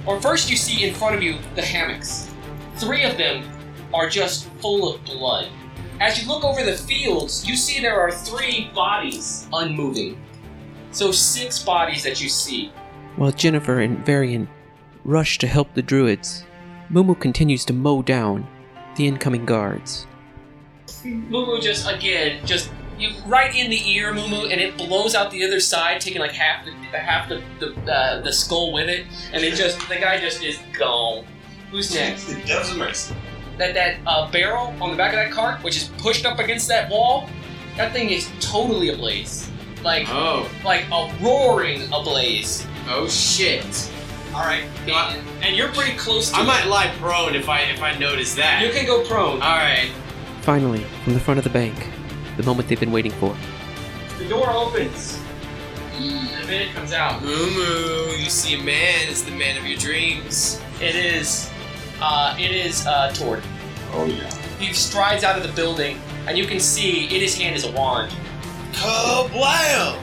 Or 0.06 0.20
first, 0.20 0.50
you 0.50 0.56
see 0.56 0.84
in 0.84 0.92
front 0.92 1.14
of 1.14 1.22
you 1.22 1.38
the 1.54 1.62
hammocks. 1.62 2.34
Three 2.78 3.04
of 3.04 3.16
them 3.16 3.44
are 3.94 4.08
just 4.08 4.48
full 4.60 4.92
of 4.92 5.04
blood. 5.04 5.46
As 6.00 6.20
you 6.20 6.26
look 6.28 6.42
over 6.42 6.64
the 6.64 6.76
fields, 6.76 7.46
you 7.46 7.56
see 7.56 7.80
there 7.80 8.00
are 8.00 8.10
three 8.10 8.72
bodies 8.74 9.46
unmoving. 9.52 10.20
So 10.90 11.12
six 11.12 11.62
bodies 11.62 12.02
that 12.02 12.20
you 12.20 12.28
see. 12.28 12.72
While 13.14 13.30
Jennifer 13.30 13.78
and 13.78 14.04
Varian 14.04 14.48
rush 15.04 15.38
to 15.38 15.46
help 15.46 15.74
the 15.74 15.82
druids, 15.82 16.44
Mumu 16.90 17.18
continues 17.18 17.64
to 17.66 17.72
mow 17.72 18.02
down 18.02 18.48
the 18.96 19.06
incoming 19.06 19.44
guards. 19.44 20.06
Mumu 21.04 21.60
just 21.60 21.88
again 21.88 22.44
just 22.46 22.70
you 22.98 23.10
right 23.26 23.54
in 23.54 23.70
the 23.70 23.90
ear, 23.90 24.12
Mumu, 24.12 24.50
and 24.52 24.60
it 24.60 24.76
blows 24.76 25.14
out 25.14 25.30
the 25.32 25.44
other 25.44 25.58
side, 25.60 26.00
taking 26.00 26.20
like 26.20 26.30
half 26.32 26.64
the 26.64 26.72
half 26.98 27.28
the 27.28 27.42
the, 27.58 27.92
uh, 27.92 28.20
the 28.20 28.32
skull 28.32 28.72
with 28.72 28.88
it, 28.88 29.04
and 29.32 29.42
it 29.42 29.54
just 29.54 29.78
the 29.88 29.96
guy 29.96 30.18
just 30.20 30.42
is 30.42 30.58
gone. 30.78 31.24
Who's 31.70 31.92
next? 31.94 32.26
That 32.46 32.60
was 32.60 32.70
a 32.72 32.76
mercy. 32.76 33.14
That 33.58 33.74
that 33.74 33.96
uh, 34.06 34.30
barrel 34.30 34.74
on 34.80 34.90
the 34.92 34.96
back 34.96 35.12
of 35.12 35.16
that 35.18 35.32
cart, 35.32 35.62
which 35.64 35.76
is 35.76 35.88
pushed 35.98 36.24
up 36.24 36.38
against 36.38 36.68
that 36.68 36.88
wall, 36.90 37.28
that 37.76 37.92
thing 37.92 38.10
is 38.10 38.30
totally 38.40 38.90
ablaze, 38.90 39.50
like 39.82 40.06
Oh, 40.08 40.48
like 40.64 40.84
a 40.92 41.12
roaring 41.20 41.82
ablaze. 41.92 42.66
oh 42.88 43.08
shit! 43.08 43.90
All 44.34 44.40
right, 44.40 44.64
And, 44.88 45.44
and 45.44 45.56
you're 45.56 45.68
pretty 45.68 45.96
close 45.96 46.30
to 46.30 46.36
I 46.38 46.42
it. 46.42 46.46
might 46.46 46.66
lie 46.66 46.92
prone 46.98 47.36
if 47.36 47.48
I 47.48 47.60
if 47.62 47.80
I 47.80 47.96
notice 47.98 48.34
that. 48.34 48.62
You 48.62 48.70
can 48.72 48.84
go 48.84 49.04
prone. 49.04 49.40
All 49.40 49.56
right. 49.56 49.90
Finally, 50.40 50.84
from 51.04 51.14
the 51.14 51.20
front 51.20 51.38
of 51.38 51.44
the 51.44 51.50
bank, 51.50 51.88
the 52.36 52.42
moment 52.42 52.68
they've 52.68 52.80
been 52.80 52.90
waiting 52.92 53.12
for. 53.12 53.36
The 54.18 54.28
door 54.28 54.50
opens. 54.50 55.20
And 55.96 56.44
a 56.44 56.46
minute 56.48 56.74
comes 56.74 56.92
out. 56.92 57.22
Moo 57.22 58.10
you 58.16 58.28
see 58.28 58.58
a 58.60 58.62
man 58.62 59.08
is 59.08 59.24
the 59.24 59.30
man 59.30 59.56
of 59.56 59.64
your 59.66 59.78
dreams. 59.78 60.60
It 60.80 60.96
is, 60.96 61.48
uh, 62.00 62.36
it 62.38 62.50
is 62.50 62.86
uh, 62.86 63.12
Tord. 63.14 63.42
Oh, 63.92 64.06
yeah. 64.06 64.28
He 64.58 64.72
strides 64.72 65.22
out 65.22 65.36
of 65.36 65.42
the 65.46 65.52
building, 65.52 66.00
and 66.26 66.36
you 66.36 66.46
can 66.46 66.58
see 66.58 67.04
in 67.04 67.20
his 67.20 67.36
hand 67.36 67.54
is 67.54 67.64
a 67.64 67.70
wand. 67.70 68.12
Kablam! 68.72 69.98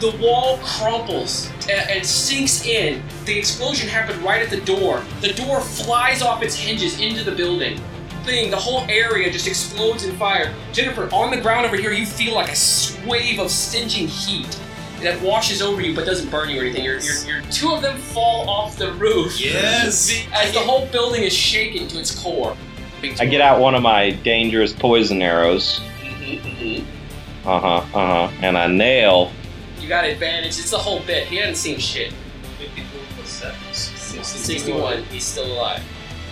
The 0.00 0.16
wall 0.20 0.58
crumples 0.58 1.50
and, 1.68 1.90
and 1.90 2.06
sinks 2.06 2.64
in. 2.64 3.02
The 3.24 3.36
explosion 3.36 3.88
happened 3.88 4.22
right 4.22 4.40
at 4.40 4.50
the 4.50 4.60
door. 4.60 5.02
The 5.20 5.32
door 5.32 5.60
flies 5.60 6.22
off 6.22 6.42
its 6.42 6.54
hinges 6.54 7.00
into 7.00 7.24
the 7.24 7.32
building. 7.32 7.80
Thing, 8.24 8.50
the 8.50 8.56
whole 8.56 8.82
area 8.88 9.30
just 9.30 9.46
explodes 9.48 10.04
in 10.04 10.16
fire. 10.16 10.54
Jennifer, 10.72 11.08
on 11.12 11.30
the 11.30 11.40
ground 11.40 11.66
over 11.66 11.76
here, 11.76 11.92
you 11.92 12.06
feel 12.06 12.34
like 12.34 12.48
a 12.50 13.08
wave 13.08 13.38
of 13.40 13.50
stinging 13.50 14.06
heat 14.06 14.60
that 15.00 15.20
washes 15.22 15.62
over 15.62 15.80
you 15.80 15.94
but 15.94 16.04
doesn't 16.04 16.30
burn 16.30 16.50
you 16.50 16.60
or 16.60 16.64
anything. 16.64 16.84
You're, 16.84 17.00
you're, 17.00 17.40
you're, 17.40 17.42
two 17.50 17.72
of 17.72 17.82
them 17.82 17.96
fall 17.96 18.48
off 18.48 18.76
the 18.76 18.92
roof. 18.94 19.40
Yes. 19.40 20.24
As 20.32 20.52
the 20.52 20.60
whole 20.60 20.86
building 20.86 21.22
is 21.22 21.32
shaken 21.32 21.88
to 21.88 21.98
its 21.98 22.20
core. 22.22 22.56
I 23.02 23.26
get 23.26 23.40
out 23.40 23.60
one 23.60 23.74
of 23.74 23.82
my 23.82 24.10
dangerous 24.10 24.72
poison 24.72 25.22
arrows. 25.22 25.80
Mm-hmm, 26.00 27.48
Uh 27.48 27.60
huh, 27.60 27.98
uh 27.98 28.28
huh. 28.28 28.32
And 28.42 28.58
I 28.58 28.66
nail. 28.66 29.32
You 29.80 29.88
got 29.88 30.04
advantage. 30.04 30.58
It's 30.58 30.70
the 30.70 30.78
whole 30.78 31.00
bit. 31.00 31.26
He 31.28 31.36
hadn't 31.36 31.56
seen 31.56 31.78
shit. 31.78 32.12
54 32.58 33.00
plus 33.16 33.28
7. 33.28 34.24
61. 34.24 35.04
He's 35.04 35.24
still 35.24 35.46
alive. 35.46 35.82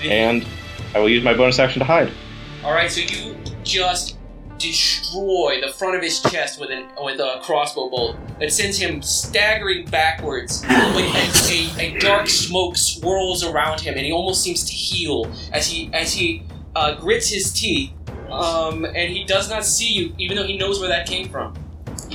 And 0.02 0.46
I 0.94 0.98
will 0.98 1.08
use 1.08 1.24
my 1.24 1.34
bonus 1.34 1.58
action 1.58 1.80
to 1.80 1.84
hide. 1.84 2.12
All 2.64 2.72
right, 2.72 2.90
so 2.90 3.00
you 3.00 3.36
just 3.62 4.16
destroy 4.58 5.60
the 5.60 5.72
front 5.72 5.94
of 5.94 6.02
his 6.02 6.20
chest 6.20 6.58
with 6.58 6.70
an 6.70 6.86
with 7.02 7.20
a 7.20 7.40
crossbow 7.42 7.90
bolt 7.90 8.16
that 8.40 8.50
sends 8.52 8.78
him 8.78 9.02
staggering 9.02 9.86
backwards. 9.86 10.64
A, 10.64 10.68
a, 10.68 11.96
a 11.96 11.98
dark 11.98 12.28
smoke 12.28 12.76
swirls 12.76 13.44
around 13.44 13.80
him, 13.80 13.94
and 13.94 14.04
he 14.04 14.12
almost 14.12 14.42
seems 14.42 14.64
to 14.64 14.72
heal 14.72 15.30
as 15.52 15.68
he 15.68 15.90
as 15.92 16.12
he 16.12 16.42
uh, 16.74 16.94
grits 16.94 17.28
his 17.28 17.52
teeth. 17.52 17.92
Um, 18.30 18.84
and 18.84 19.12
he 19.12 19.24
does 19.24 19.48
not 19.48 19.64
see 19.64 19.92
you, 19.92 20.14
even 20.18 20.36
though 20.36 20.46
he 20.46 20.56
knows 20.56 20.80
where 20.80 20.88
that 20.88 21.06
came 21.06 21.28
from. 21.28 21.54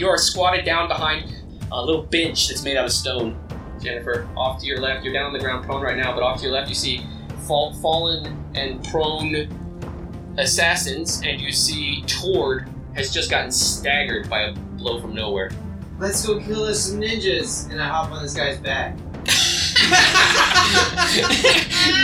You 0.01 0.09
are 0.09 0.17
squatted 0.17 0.65
down 0.65 0.87
behind 0.87 1.31
a 1.71 1.79
little 1.79 2.01
bench 2.01 2.47
that's 2.47 2.63
made 2.63 2.75
out 2.75 2.85
of 2.85 2.91
stone. 2.91 3.39
Jennifer, 3.79 4.27
off 4.35 4.59
to 4.61 4.65
your 4.65 4.79
left, 4.79 5.05
you're 5.05 5.13
down 5.13 5.27
on 5.27 5.33
the 5.33 5.37
ground 5.37 5.63
prone 5.63 5.83
right 5.83 5.95
now, 5.95 6.11
but 6.11 6.23
off 6.23 6.37
to 6.37 6.43
your 6.45 6.53
left 6.53 6.69
you 6.69 6.73
see 6.73 7.05
fall, 7.45 7.71
fallen 7.73 8.43
and 8.55 8.83
prone 8.85 9.47
assassins, 10.39 11.21
and 11.23 11.39
you 11.39 11.51
see 11.51 12.03
Tord 12.07 12.67
has 12.95 13.13
just 13.13 13.29
gotten 13.29 13.51
staggered 13.51 14.27
by 14.27 14.45
a 14.45 14.53
blow 14.53 14.99
from 14.99 15.13
nowhere. 15.13 15.51
Let's 15.99 16.25
go 16.25 16.39
kill 16.39 16.63
us 16.63 16.79
some 16.79 16.99
ninjas, 16.99 17.69
and 17.69 17.79
I 17.79 17.87
hop 17.87 18.11
on 18.11 18.23
this 18.23 18.33
guy's 18.33 18.57
back. 18.57 18.97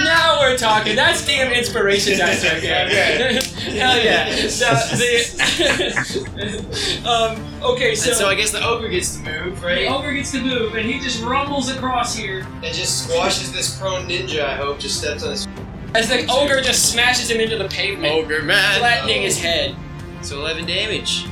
now 0.03 0.39
we're 0.39 0.55
talking. 0.55 0.95
That's 0.95 1.25
damn 1.25 1.51
inspiration 1.51 2.19
dice 2.19 2.43
right 2.43 2.62
there. 2.62 3.41
Hell 3.75 4.03
yeah. 4.03 4.47
So, 4.47 4.65
the, 4.95 7.01
um, 7.06 7.63
okay, 7.63 7.95
so, 7.95 8.10
and 8.10 8.17
so 8.17 8.27
I 8.27 8.36
guess 8.36 8.51
the 8.51 8.63
ogre 8.65 8.89
gets 8.89 9.15
to 9.17 9.23
move, 9.23 9.62
the 9.62 9.67
right? 9.67 9.88
ogre 9.88 10.13
gets 10.13 10.32
to 10.32 10.41
move, 10.41 10.75
and 10.75 10.89
he 10.89 10.99
just 10.99 11.23
rumbles 11.23 11.69
across 11.69 12.15
here 12.15 12.45
And 12.63 12.73
just 12.75 13.03
squashes 13.08 13.51
this 13.51 13.77
prone 13.80 14.08
ninja. 14.08 14.43
I 14.45 14.56
hope 14.56 14.80
just 14.80 14.97
steps 14.99 15.23
on 15.23 15.32
his 15.32 15.47
as 15.95 16.10
the 16.10 16.27
ogre 16.30 16.62
just 16.62 16.91
smashes 16.91 17.32
him 17.32 17.39
into 17.39 17.58
the 17.58 17.67
pavement, 17.69 18.13
ogre 18.13 18.41
man. 18.43 18.80
flattening 18.80 19.21
his 19.21 19.39
head. 19.39 19.75
So 20.21 20.39
eleven 20.39 20.65
damage. 20.65 21.25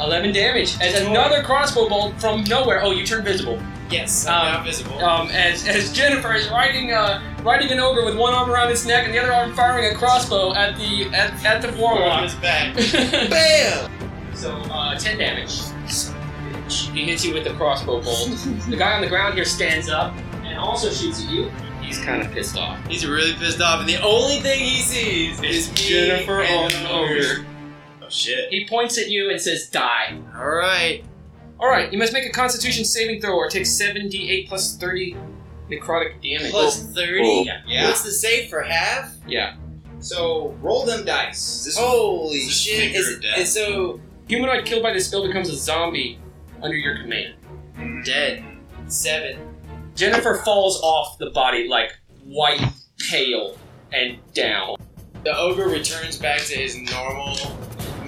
11 0.00 0.32
damage. 0.32 0.80
As 0.80 0.98
another 1.02 1.42
crossbow 1.42 1.86
bolt 1.86 2.18
from 2.18 2.42
nowhere. 2.44 2.80
Oh, 2.82 2.90
you 2.90 3.04
turn 3.04 3.22
visible. 3.22 3.58
Yes, 3.90 4.26
Um, 4.26 4.32
I'm 4.34 4.52
now 4.54 4.64
visible. 4.64 4.98
Um, 4.98 5.28
as, 5.28 5.68
as 5.68 5.92
Jennifer 5.92 6.32
is 6.32 6.48
riding 6.48 6.90
uh, 6.92 7.20
riding 7.42 7.70
an 7.70 7.80
ogre 7.80 8.04
with 8.04 8.16
one 8.16 8.34
arm 8.34 8.50
around 8.50 8.70
its 8.70 8.86
neck 8.86 9.04
and 9.04 9.14
the 9.14 9.18
other 9.18 9.32
arm 9.32 9.54
firing 9.54 9.92
a 9.92 9.96
crossbow 9.96 10.54
at 10.54 10.76
the 10.76 11.06
at, 11.14 11.44
at 11.44 11.62
the 11.62 11.72
warlock. 11.80 12.30
back. 12.40 12.74
Bam! 13.30 13.90
so 14.34 14.52
uh, 14.52 14.98
10 14.98 15.18
damage. 15.18 15.60
He 16.92 17.04
hits 17.04 17.24
you 17.24 17.34
with 17.34 17.44
the 17.44 17.52
crossbow 17.54 18.00
bolt. 18.00 18.28
the 18.68 18.76
guy 18.76 18.94
on 18.94 19.02
the 19.02 19.08
ground 19.08 19.34
here 19.34 19.44
stands 19.44 19.88
up 19.88 20.14
and 20.44 20.58
also 20.58 20.90
shoots 20.90 21.24
at 21.24 21.30
you. 21.30 21.50
He's 21.82 21.98
kind 21.98 22.22
of 22.22 22.30
pissed 22.30 22.56
off. 22.56 22.78
He's 22.86 23.04
really 23.06 23.32
pissed 23.34 23.60
off, 23.60 23.80
and 23.80 23.88
the 23.88 24.00
only 24.00 24.38
thing 24.38 24.60
he 24.60 24.80
sees 24.80 25.42
is 25.42 25.68
me 25.70 25.74
Jennifer 25.76 26.40
and 26.42 26.72
on 26.74 26.82
the 26.82 26.90
ogre. 26.90 27.46
Oh, 28.00 28.08
shit. 28.08 28.48
He 28.50 28.66
points 28.68 28.96
at 28.96 29.08
you 29.08 29.30
and 29.30 29.40
says, 29.40 29.68
"Die." 29.68 30.20
All 30.36 30.48
right. 30.48 31.02
All 31.58 31.68
right, 31.68 31.92
you 31.92 31.98
must 31.98 32.12
make 32.12 32.24
a 32.24 32.30
Constitution 32.30 32.84
saving 32.84 33.20
throw 33.20 33.34
or 33.36 33.48
take 33.50 33.64
7d8 33.64 34.48
plus 34.48 34.76
30 34.76 35.14
necrotic 35.70 36.20
damage. 36.22 36.50
Plus 36.50 36.82
thirty. 36.92 37.20
Oh. 37.22 37.42
Yeah. 37.44 37.62
Yeah. 37.66 37.86
What's 37.86 38.02
the 38.02 38.10
save 38.10 38.50
for 38.50 38.62
half? 38.62 39.14
Yeah. 39.26 39.56
So 40.00 40.56
roll 40.60 40.84
them 40.86 41.04
dice. 41.04 41.64
This 41.64 41.76
Holy 41.78 42.38
Is 42.38 42.46
this 42.46 42.56
shit! 42.60 42.94
Is 42.94 43.08
of 43.08 43.14
it, 43.18 43.22
death? 43.22 43.38
and 43.38 43.46
so 43.46 44.00
Humanoid 44.28 44.64
killed 44.64 44.82
by 44.82 44.92
this 44.92 45.06
spell 45.08 45.26
becomes 45.26 45.48
a 45.50 45.56
zombie 45.56 46.18
under 46.62 46.76
your 46.76 46.96
command. 46.96 47.34
Mm-hmm. 47.76 48.02
dead. 48.02 48.44
Seven. 48.86 49.38
Jennifer 49.94 50.36
falls 50.44 50.80
off 50.82 51.18
the 51.18 51.30
body 51.30 51.68
like 51.68 51.92
white, 52.24 52.62
pale, 52.98 53.56
and 53.92 54.18
down. 54.34 54.76
The 55.24 55.36
ogre 55.36 55.68
returns 55.68 56.16
back 56.16 56.40
to 56.40 56.54
his 56.54 56.76
normal 56.76 57.36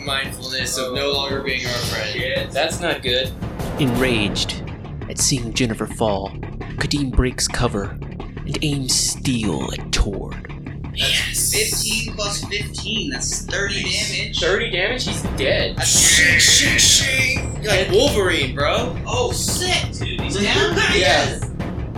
mindfulness 0.04 0.78
of 0.78 0.94
no 0.94 1.12
longer 1.12 1.42
being 1.42 1.66
our 1.66 1.72
friend. 1.72 2.50
That's 2.50 2.80
not 2.80 3.02
good. 3.02 3.30
Enraged 3.78 4.62
at 5.10 5.18
seeing 5.18 5.52
Jennifer 5.52 5.86
fall, 5.86 6.32
Kadim 6.78 7.10
breaks 7.10 7.46
cover 7.48 7.90
and 7.90 8.58
aims 8.62 8.94
steel 8.94 9.70
at 9.72 9.92
Tord. 9.92 10.48
Yes. 10.94 11.52
15 11.54 12.14
plus 12.14 12.44
15, 12.44 13.10
that's 13.10 13.46
30 13.46 13.82
damage. 13.82 14.40
30 14.40 14.70
damage, 14.70 15.06
he's 15.06 15.22
dead. 15.36 15.76
That's 15.76 15.88
shing, 15.88 16.38
shing, 16.38 16.78
shing. 16.78 17.64
Like 17.64 17.90
Wolverine, 17.90 18.54
bro. 18.54 18.94
Oh, 19.06 19.32
sick, 19.32 19.92
dude. 19.98 20.20
He's 20.20 20.34
down? 20.34 20.76
Yes. 20.94 21.48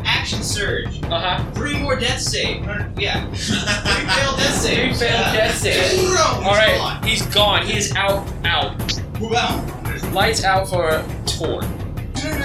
Action 0.04 0.42
surge. 0.42 1.02
Uh 1.04 1.20
huh. 1.20 1.50
Three 1.52 1.78
more 1.78 1.96
death 1.96 2.20
save. 2.20 2.64
Yeah. 2.96 3.26
Three 3.34 3.56
failed 3.56 4.37
death 4.38 4.54
save. 4.54 4.76
Three 4.76 4.94
saves. 4.94 5.00
failed 5.00 5.20
yeah. 5.20 5.32
death 5.34 5.56
saves. 5.56 5.90
He's 5.92 6.20
Alright, 6.20 6.78
gone. 6.78 7.02
he's 7.02 7.26
gone. 7.34 7.66
He 7.66 7.76
is 7.76 7.94
out, 7.96 8.28
out. 8.44 9.00
Move 9.20 9.32
out. 9.34 10.12
Lights 10.12 10.44
out 10.44 10.68
for 10.68 11.04
Tor. 11.26 11.62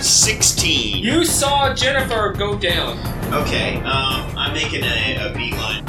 16. 0.01 1.03
You 1.03 1.25
saw 1.25 1.73
Jennifer 1.73 2.33
go 2.37 2.57
down. 2.57 2.97
Okay, 3.33 3.77
um, 3.77 4.37
I'm 4.37 4.53
making 4.53 4.83
a, 4.83 5.29
a 5.29 5.33
beeline. 5.33 5.87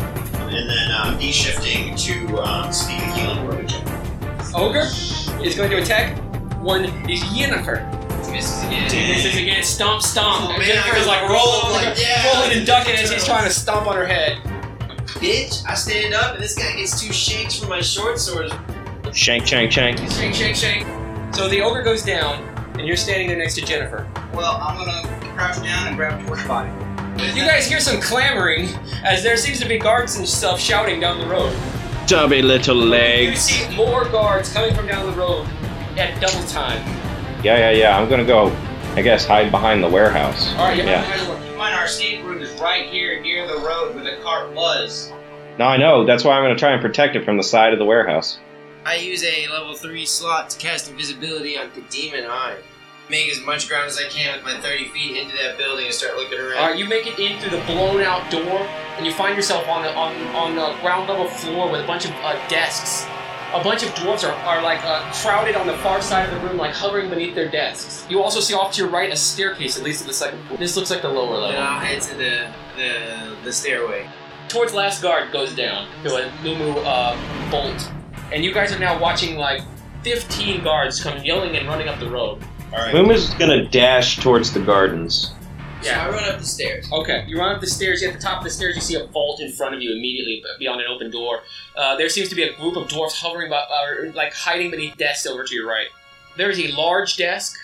And 0.51 0.69
then 0.69 0.91
uh, 0.91 1.03
I'm 1.05 1.19
de-shifting 1.19 1.95
to 1.97 2.39
um, 2.43 2.73
speed 2.73 3.01
and 3.01 3.13
healing 3.19 3.47
word 3.47 3.65
again. 3.65 3.87
Ogre 4.55 4.89
is 5.43 5.55
going 5.57 5.71
to 5.71 5.77
attack 5.77 6.19
one 6.61 6.85
is 7.09 7.23
Yennefer. 7.23 7.89
Misses 8.31 8.63
again. 8.65 8.89
This 8.89 9.25
is 9.25 9.37
again 9.37 9.63
stomp 9.65 10.03
stomp. 10.03 10.45
Oh, 10.45 10.59
man, 10.59 10.67
Jennifer 10.67 10.97
is 10.97 11.07
like 11.07 11.23
rolling, 11.23 11.63
roll, 11.63 11.73
like, 11.73 11.99
yeah, 11.99 12.33
rolling 12.33 12.59
and 12.59 12.67
ducking 12.67 12.95
as 12.95 13.11
he's 13.11 13.25
trying 13.25 13.45
to 13.45 13.51
stomp 13.53 13.89
on 13.89 13.97
her 13.97 14.07
head. 14.07 14.39
Bitch, 15.19 15.67
I 15.67 15.75
stand 15.75 16.15
up 16.15 16.35
and 16.35 16.43
this 16.43 16.55
guy 16.55 16.77
gets 16.77 17.01
two 17.03 17.13
shakes 17.13 17.59
from 17.59 17.71
my 17.71 17.81
short 17.81 18.21
sword. 18.21 18.53
Shank, 19.13 19.47
shank, 19.47 19.73
shank. 19.73 19.99
Shake, 20.13 20.35
shake, 20.35 20.55
shake. 20.55 20.87
So 21.33 21.49
the 21.49 21.61
ogre 21.61 21.83
goes 21.83 22.03
down, 22.05 22.50
and 22.81 22.89
you're 22.89 22.97
standing 22.97 23.29
there 23.29 23.37
next 23.37 23.55
to 23.57 23.61
Jennifer. 23.61 24.09
Well, 24.33 24.57
I'm 24.57 24.77
gonna 24.79 25.33
crouch 25.37 25.57
down 25.63 25.89
and 25.89 25.97
grab 25.97 26.27
Tor's 26.27 26.43
body. 26.49 26.71
You 27.23 27.45
guys 27.45 27.67
hear 27.67 27.79
some 27.79 28.01
clamoring 28.01 28.69
as 29.05 29.23
there 29.23 29.37
seems 29.37 29.61
to 29.61 29.69
be 29.69 29.79
guards 29.79 30.17
and 30.17 30.27
stuff 30.27 30.59
shouting 30.59 30.99
down 31.01 31.19
the 31.21 31.27
road. 31.27 31.55
Stubby 32.07 32.41
little 32.43 32.77
You 32.79 32.85
legs. 32.87 33.41
see 33.43 33.77
more 33.77 34.05
guards 34.07 34.51
coming 34.53 34.75
from 34.75 34.87
down 34.89 35.07
the 35.07 35.13
road 35.13 35.47
at 35.99 36.19
double 36.21 36.43
time. 36.49 36.83
Yeah, 37.45 37.59
yeah, 37.59 37.71
yeah. 37.71 37.99
I'm 37.99 38.09
gonna 38.09 38.25
go, 38.25 38.51
I 38.97 39.03
guess, 39.03 39.27
hide 39.27 39.51
behind 39.51 39.85
the 39.85 39.89
warehouse. 39.89 40.53
All 40.57 40.69
right, 40.69 40.77
you 40.79 40.83
Yeah. 40.85 41.03
have 41.03 41.21
to 41.21 41.35
Keep 41.37 41.53
in 41.53 41.57
mind, 41.59 41.75
our 41.75 41.85
escape 41.85 42.25
route 42.25 42.41
is 42.43 42.51
right 42.61 42.87
here 42.89 43.21
near 43.21 43.47
the 43.47 43.59
road 43.59 43.95
where 43.95 44.03
the 44.05 44.17
cart 44.25 44.53
was. 44.53 45.13
No, 45.59 45.67
I 45.67 45.77
know. 45.77 46.05
That's 46.07 46.25
why 46.25 46.37
I'm 46.37 46.43
gonna 46.43 46.57
try 46.57 46.71
and 46.73 46.81
protect 46.81 47.15
it 47.15 47.25
from 47.27 47.37
the 47.37 47.43
side 47.45 47.75
of 47.75 47.79
the 47.79 47.85
warehouse. 47.85 48.39
I 48.87 48.95
use 48.97 49.23
a 49.23 49.47
level 49.49 49.75
3 49.75 50.07
slot 50.07 50.49
to 50.51 50.59
cast 50.59 50.89
invisibility 50.91 51.59
on 51.59 51.71
the 51.75 51.83
demon 51.91 52.25
eye. 52.29 52.57
Make 53.11 53.29
as 53.29 53.45
much 53.45 53.69
ground 53.69 53.89
as 53.89 53.99
I 53.99 54.05
can 54.05 54.37
with 54.37 54.45
my 54.45 54.61
30 54.61 54.91
feet 54.91 55.17
into 55.17 55.37
that 55.39 55.59
building 55.59 55.87
and 55.87 55.93
start 55.93 56.17
looking 56.17 56.39
around. 56.39 56.59
All 56.59 56.69
right, 56.69 56.79
you 56.79 56.89
make 56.89 57.09
it 57.09 57.19
in 57.19 57.41
through 57.41 57.59
the 57.59 57.65
blown 57.67 58.03
out 58.03 58.31
door, 58.31 58.61
and 58.97 59.05
you 59.05 59.13
find 59.13 59.35
yourself 59.35 59.67
on 59.67 59.83
the 59.83 59.93
on 59.95 60.15
on 60.29 60.55
the 60.55 60.81
ground 60.81 61.09
level 61.09 61.27
floor 61.27 61.69
with 61.73 61.81
a 61.81 61.87
bunch 61.89 62.05
of 62.05 62.13
uh, 62.23 62.35
desks. 62.47 63.05
A 63.53 63.65
bunch 63.65 63.83
of 63.83 63.89
dwarves 63.95 64.23
are, 64.23 64.33
are 64.47 64.63
like 64.63 64.79
uh, 64.85 65.11
crowded 65.13 65.57
on 65.57 65.67
the 65.67 65.77
far 65.79 66.01
side 66.01 66.33
of 66.33 66.41
the 66.41 66.47
room, 66.47 66.57
like 66.57 66.73
hovering 66.73 67.11
beneath 67.11 67.35
their 67.35 67.49
desks. 67.51 68.07
You 68.09 68.23
also 68.23 68.39
see 68.39 68.55
off 68.55 68.75
to 68.75 68.83
your 68.83 68.91
right 68.91 69.13
a 69.13 69.17
staircase, 69.17 69.77
at 69.77 69.83
least 69.83 70.03
at 70.03 70.07
the 70.07 70.13
second 70.13 70.47
floor. 70.47 70.57
This 70.57 70.77
looks 70.77 70.89
like 70.91 71.03
the 71.03 71.09
lower 71.09 71.33
Then 71.33 71.55
level. 71.55 71.63
I'll 71.63 71.81
head 71.81 72.01
to 72.03 72.15
the, 72.15 72.53
the, 72.77 73.37
the 73.43 73.53
stairway. 73.53 74.09
Towards 74.47 74.73
last 74.73 75.03
guard 75.03 75.33
goes 75.33 75.53
down 75.53 75.89
to 76.05 76.15
a 76.15 76.31
Lumu 76.45 76.81
uh, 76.87 77.51
bolt, 77.51 77.91
and 78.33 78.45
you 78.45 78.55
guys 78.55 78.73
are 78.73 78.79
now 78.79 79.01
watching 79.01 79.37
like 79.37 79.63
15 80.05 80.63
guards 80.63 81.03
come 81.03 81.21
yelling 81.25 81.57
and 81.57 81.67
running 81.67 81.89
up 81.89 81.99
the 81.99 82.09
road. 82.09 82.41
Alright. 82.73 82.95
Luma's 82.95 83.31
gonna 83.35 83.67
dash 83.69 84.19
towards 84.21 84.53
the 84.53 84.61
gardens. 84.61 85.33
So 85.83 85.91
I 85.93 86.11
run 86.11 86.25
up 86.25 86.39
the 86.39 86.45
stairs. 86.47 86.87
Okay, 86.93 87.25
you 87.27 87.39
run 87.39 87.55
up 87.55 87.61
the 87.63 87.67
stairs. 87.67 88.03
You 88.03 88.09
at 88.09 88.15
the 88.15 88.21
top 88.21 88.39
of 88.39 88.45
the 88.45 88.51
stairs, 88.51 88.75
you 88.77 88.83
see 88.83 88.97
a 88.97 89.07
vault 89.07 89.41
in 89.41 89.51
front 89.53 89.75
of 89.75 89.81
you 89.81 89.93
immediately 89.93 90.43
beyond 90.59 90.81
an 90.83 90.87
open 90.89 91.11
door. 91.11 91.41
Uh, 91.75 91.97
there 91.97 92.09
seems 92.11 92.29
to 92.29 92.35
be 92.35 92.43
a 92.43 92.53
group 92.55 92.77
of 92.77 92.87
dwarfs 92.89 93.19
hovering, 93.19 93.49
by, 93.51 93.57
uh, 93.57 94.13
like 94.15 94.35
hiding 94.35 94.71
beneath 94.71 94.97
desks 94.99 95.27
over 95.27 95.43
to 95.43 95.55
your 95.55 95.67
right. 95.67 95.87
There 96.37 96.51
is 96.51 96.61
a 96.61 96.69
large 96.73 97.17
desk, 97.17 97.57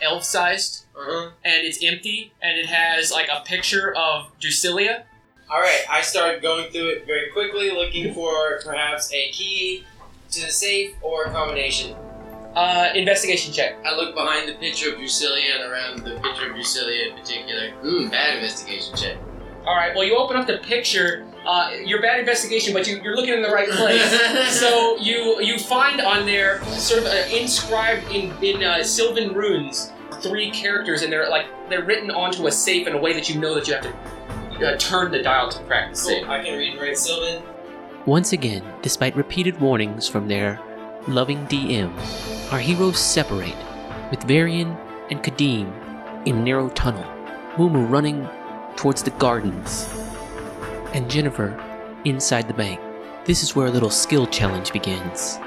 elf-sized, 0.00 0.84
Uh-huh. 0.96 1.30
and 1.44 1.66
it's 1.66 1.82
empty, 1.84 2.32
and 2.40 2.56
it 2.56 2.66
has 2.66 3.10
like 3.10 3.28
a 3.28 3.40
picture 3.44 3.92
of 3.96 4.28
Drusilia. 4.40 5.02
Alright, 5.50 5.84
I 5.90 6.00
start 6.02 6.42
going 6.42 6.70
through 6.70 6.88
it 6.90 7.06
very 7.06 7.30
quickly, 7.32 7.70
looking 7.72 8.14
for 8.14 8.60
perhaps 8.64 9.12
a 9.12 9.30
key 9.32 9.84
to 10.30 10.40
the 10.40 10.50
safe 10.52 10.94
or 11.02 11.24
a 11.24 11.30
combination. 11.32 11.94
Uh, 12.56 12.90
investigation 12.94 13.52
check. 13.52 13.76
I 13.84 13.94
look 13.94 14.14
behind 14.14 14.48
the 14.48 14.54
picture 14.54 14.88
of 14.88 14.98
Drusilia 14.98 15.56
and 15.56 15.70
around 15.70 15.98
the 15.98 16.18
picture 16.22 16.50
of 16.50 16.56
Drusilia 16.56 17.10
in 17.10 17.18
particular. 17.18 17.70
Ooh, 17.84 18.08
bad 18.08 18.36
investigation 18.36 18.96
check. 18.96 19.18
All 19.66 19.76
right. 19.76 19.94
Well, 19.94 20.04
you 20.04 20.16
open 20.16 20.38
up 20.38 20.46
the 20.46 20.56
picture. 20.58 21.26
Uh, 21.44 21.72
your 21.84 22.00
bad 22.00 22.18
investigation, 22.18 22.72
but 22.72 22.88
you, 22.88 22.98
you're 23.02 23.14
looking 23.14 23.34
in 23.34 23.42
the 23.42 23.50
right 23.50 23.68
place. 23.68 24.58
so 24.58 24.96
you 24.96 25.38
you 25.42 25.58
find 25.58 26.00
on 26.00 26.24
there 26.24 26.64
sort 26.64 27.00
of 27.00 27.06
uh, 27.06 27.26
inscribed 27.30 28.10
in 28.10 28.32
in 28.42 28.62
uh, 28.62 28.82
Sylvan 28.82 29.34
runes 29.34 29.92
three 30.22 30.50
characters, 30.50 31.02
and 31.02 31.12
they're 31.12 31.28
like 31.28 31.46
they're 31.68 31.84
written 31.84 32.10
onto 32.10 32.46
a 32.46 32.52
safe 32.52 32.86
in 32.86 32.94
a 32.94 32.98
way 32.98 33.12
that 33.12 33.28
you 33.28 33.38
know 33.38 33.54
that 33.54 33.68
you 33.68 33.74
have 33.74 33.82
to 33.82 34.66
uh, 34.66 34.76
turn 34.78 35.12
the 35.12 35.22
dial 35.22 35.50
to 35.50 35.58
crack 35.64 35.90
the 35.90 35.96
safe. 35.96 36.22
Cool. 36.22 36.32
I 36.32 36.42
can 36.42 36.56
read 36.56 36.72
and 36.72 36.80
write 36.80 36.96
Sylvan. 36.96 37.42
Once 38.06 38.32
again, 38.32 38.64
despite 38.80 39.14
repeated 39.14 39.60
warnings 39.60 40.08
from 40.08 40.26
their 40.26 40.58
loving 41.08 41.46
DM, 41.46 41.92
our 42.52 42.58
heroes 42.58 42.98
separate, 42.98 43.56
with 44.10 44.22
Varian 44.24 44.76
and 45.10 45.22
Kadim 45.22 45.70
in 46.26 46.38
a 46.38 46.42
narrow 46.42 46.68
tunnel, 46.70 47.04
Mumu 47.56 47.88
running 47.88 48.28
towards 48.76 49.02
the 49.02 49.12
gardens, 49.12 49.88
and 50.92 51.08
Jennifer 51.08 51.62
inside 52.04 52.48
the 52.48 52.54
bank. 52.54 52.80
This 53.24 53.42
is 53.42 53.54
where 53.54 53.66
a 53.66 53.70
little 53.70 53.90
skill 53.90 54.26
challenge 54.26 54.72
begins. 54.72 55.38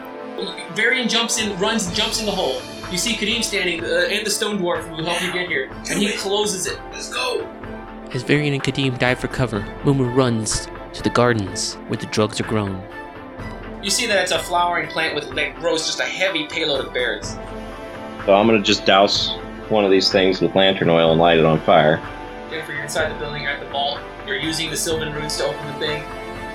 Varian 0.74 1.10
jumps 1.10 1.40
in, 1.40 1.58
runs, 1.60 1.92
jumps 1.94 2.20
in 2.22 2.26
the 2.26 2.32
hole. 2.32 2.62
You 2.92 2.98
see 2.98 3.16
Kadim 3.16 3.44
standing, 3.44 3.84
uh, 3.84 4.08
and 4.10 4.26
the 4.26 4.32
stone 4.32 4.60
dwarf 4.60 4.88
who 4.88 4.96
will 4.96 5.06
help 5.06 5.22
you 5.22 5.34
get 5.34 5.50
here, 5.50 5.70
and 5.90 6.00
he 6.00 6.14
closes 6.14 6.68
it. 6.68 6.80
Let's 6.92 7.12
go! 7.14 7.46
As 8.14 8.24
Varian 8.24 8.54
and 8.54 8.64
Kadim 8.64 8.98
dive 8.98 9.20
for 9.20 9.28
cover, 9.28 9.62
Mumu 9.84 10.16
runs 10.16 10.68
to 10.94 11.04
the 11.04 11.10
gardens 11.10 11.76
where 11.88 11.98
the 11.98 12.08
drugs 12.08 12.40
are 12.40 12.46
grown. 12.46 12.82
You 13.82 13.90
see 13.90 14.08
that 14.08 14.18
it's 14.22 14.32
a 14.32 14.40
flowering 14.40 14.90
plant 14.90 15.16
with 15.16 15.34
that 15.36 15.56
grows 15.56 15.86
just 15.86 16.00
a 16.00 16.04
heavy 16.06 16.48
payload 16.48 16.86
of 16.86 16.94
berries. 16.94 17.38
So 18.26 18.34
I'm 18.34 18.46
gonna 18.48 18.62
just 18.62 18.86
douse 18.86 19.32
one 19.70 19.86
of 19.86 19.92
these 19.92 20.12
things 20.12 20.42
with 20.42 20.54
lantern 20.56 20.90
oil 20.90 21.12
and 21.12 21.20
light 21.20 21.38
it 21.40 21.46
on 21.46 21.60
fire. 21.62 21.98
Jennifer, 22.50 22.74
you're 22.74 22.84
inside 22.84 23.14
the 23.14 23.20
building, 23.20 23.44
you're 23.44 23.52
at 23.52 23.60
the 23.64 23.70
vault. 23.70 24.00
You're 24.26 24.38
using 24.38 24.70
the 24.70 24.76
Sylvan 24.78 25.14
runes 25.14 25.38
to 25.38 25.46
open 25.46 25.66
the 25.68 25.74
thing. 25.74 26.04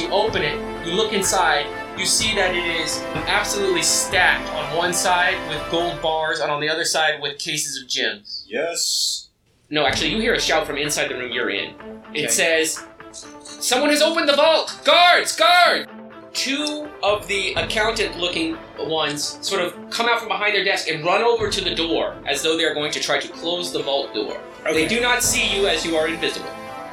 You 0.01 0.09
open 0.11 0.43
it, 0.43 0.59
you 0.87 0.93
look 0.93 1.13
inside, 1.13 1.67
you 1.97 2.05
see 2.05 2.35
that 2.35 2.55
it 2.55 2.81
is 2.81 3.01
absolutely 3.29 3.83
stacked 3.83 4.49
on 4.51 4.77
one 4.77 4.93
side 4.93 5.37
with 5.49 5.63
gold 5.71 6.03
bars, 6.03 6.41
and 6.41 6.51
on 6.51 6.61
the 6.61 6.69
other 6.69 6.85
side 6.85 7.23
with 7.23 7.39
cases 7.39 7.81
of 7.81 7.89
gems. 7.89 8.45
Yes. 8.49 9.29
No, 9.71 9.87
actually, 9.87 10.11
you 10.11 10.21
hear 10.21 10.35
a 10.35 10.41
shout 10.41 10.67
from 10.67 10.77
inside 10.77 11.09
the 11.09 11.15
room 11.15 11.31
you're 11.33 11.51
in. 11.51 11.71
It 12.13 12.25
Okay. 12.25 12.27
says, 12.29 12.85
Someone 13.13 13.91
has 13.91 14.03
opened 14.03 14.29
the 14.29 14.35
vault! 14.37 14.81
Guards! 14.85 15.37
Guard! 15.37 15.89
Two 16.35 16.91
of 17.01 17.29
the 17.29 17.55
accountant 17.55 18.19
looking 18.19 18.59
ones 18.77 19.39
sort 19.41 19.63
of 19.63 19.73
come 19.91 20.09
out 20.09 20.19
from 20.19 20.29
behind 20.29 20.53
their 20.53 20.65
desk 20.65 20.89
and 20.89 21.05
run 21.05 21.23
over 21.23 21.49
to 21.49 21.63
the 21.63 21.75
door 21.77 22.17
as 22.27 22.43
though 22.43 22.57
they're 22.57 22.75
going 22.75 22.91
to 22.91 23.01
try 23.01 23.21
to 23.21 23.29
close 23.29 23.73
the 23.73 23.83
vault 23.83 24.13
door. 24.13 24.41
They 24.65 24.89
do 24.89 25.01
not 25.01 25.23
see 25.23 25.57
you 25.57 25.69
as 25.69 25.87
you 25.87 25.97
are 25.97 26.09
invisible. 26.09 26.51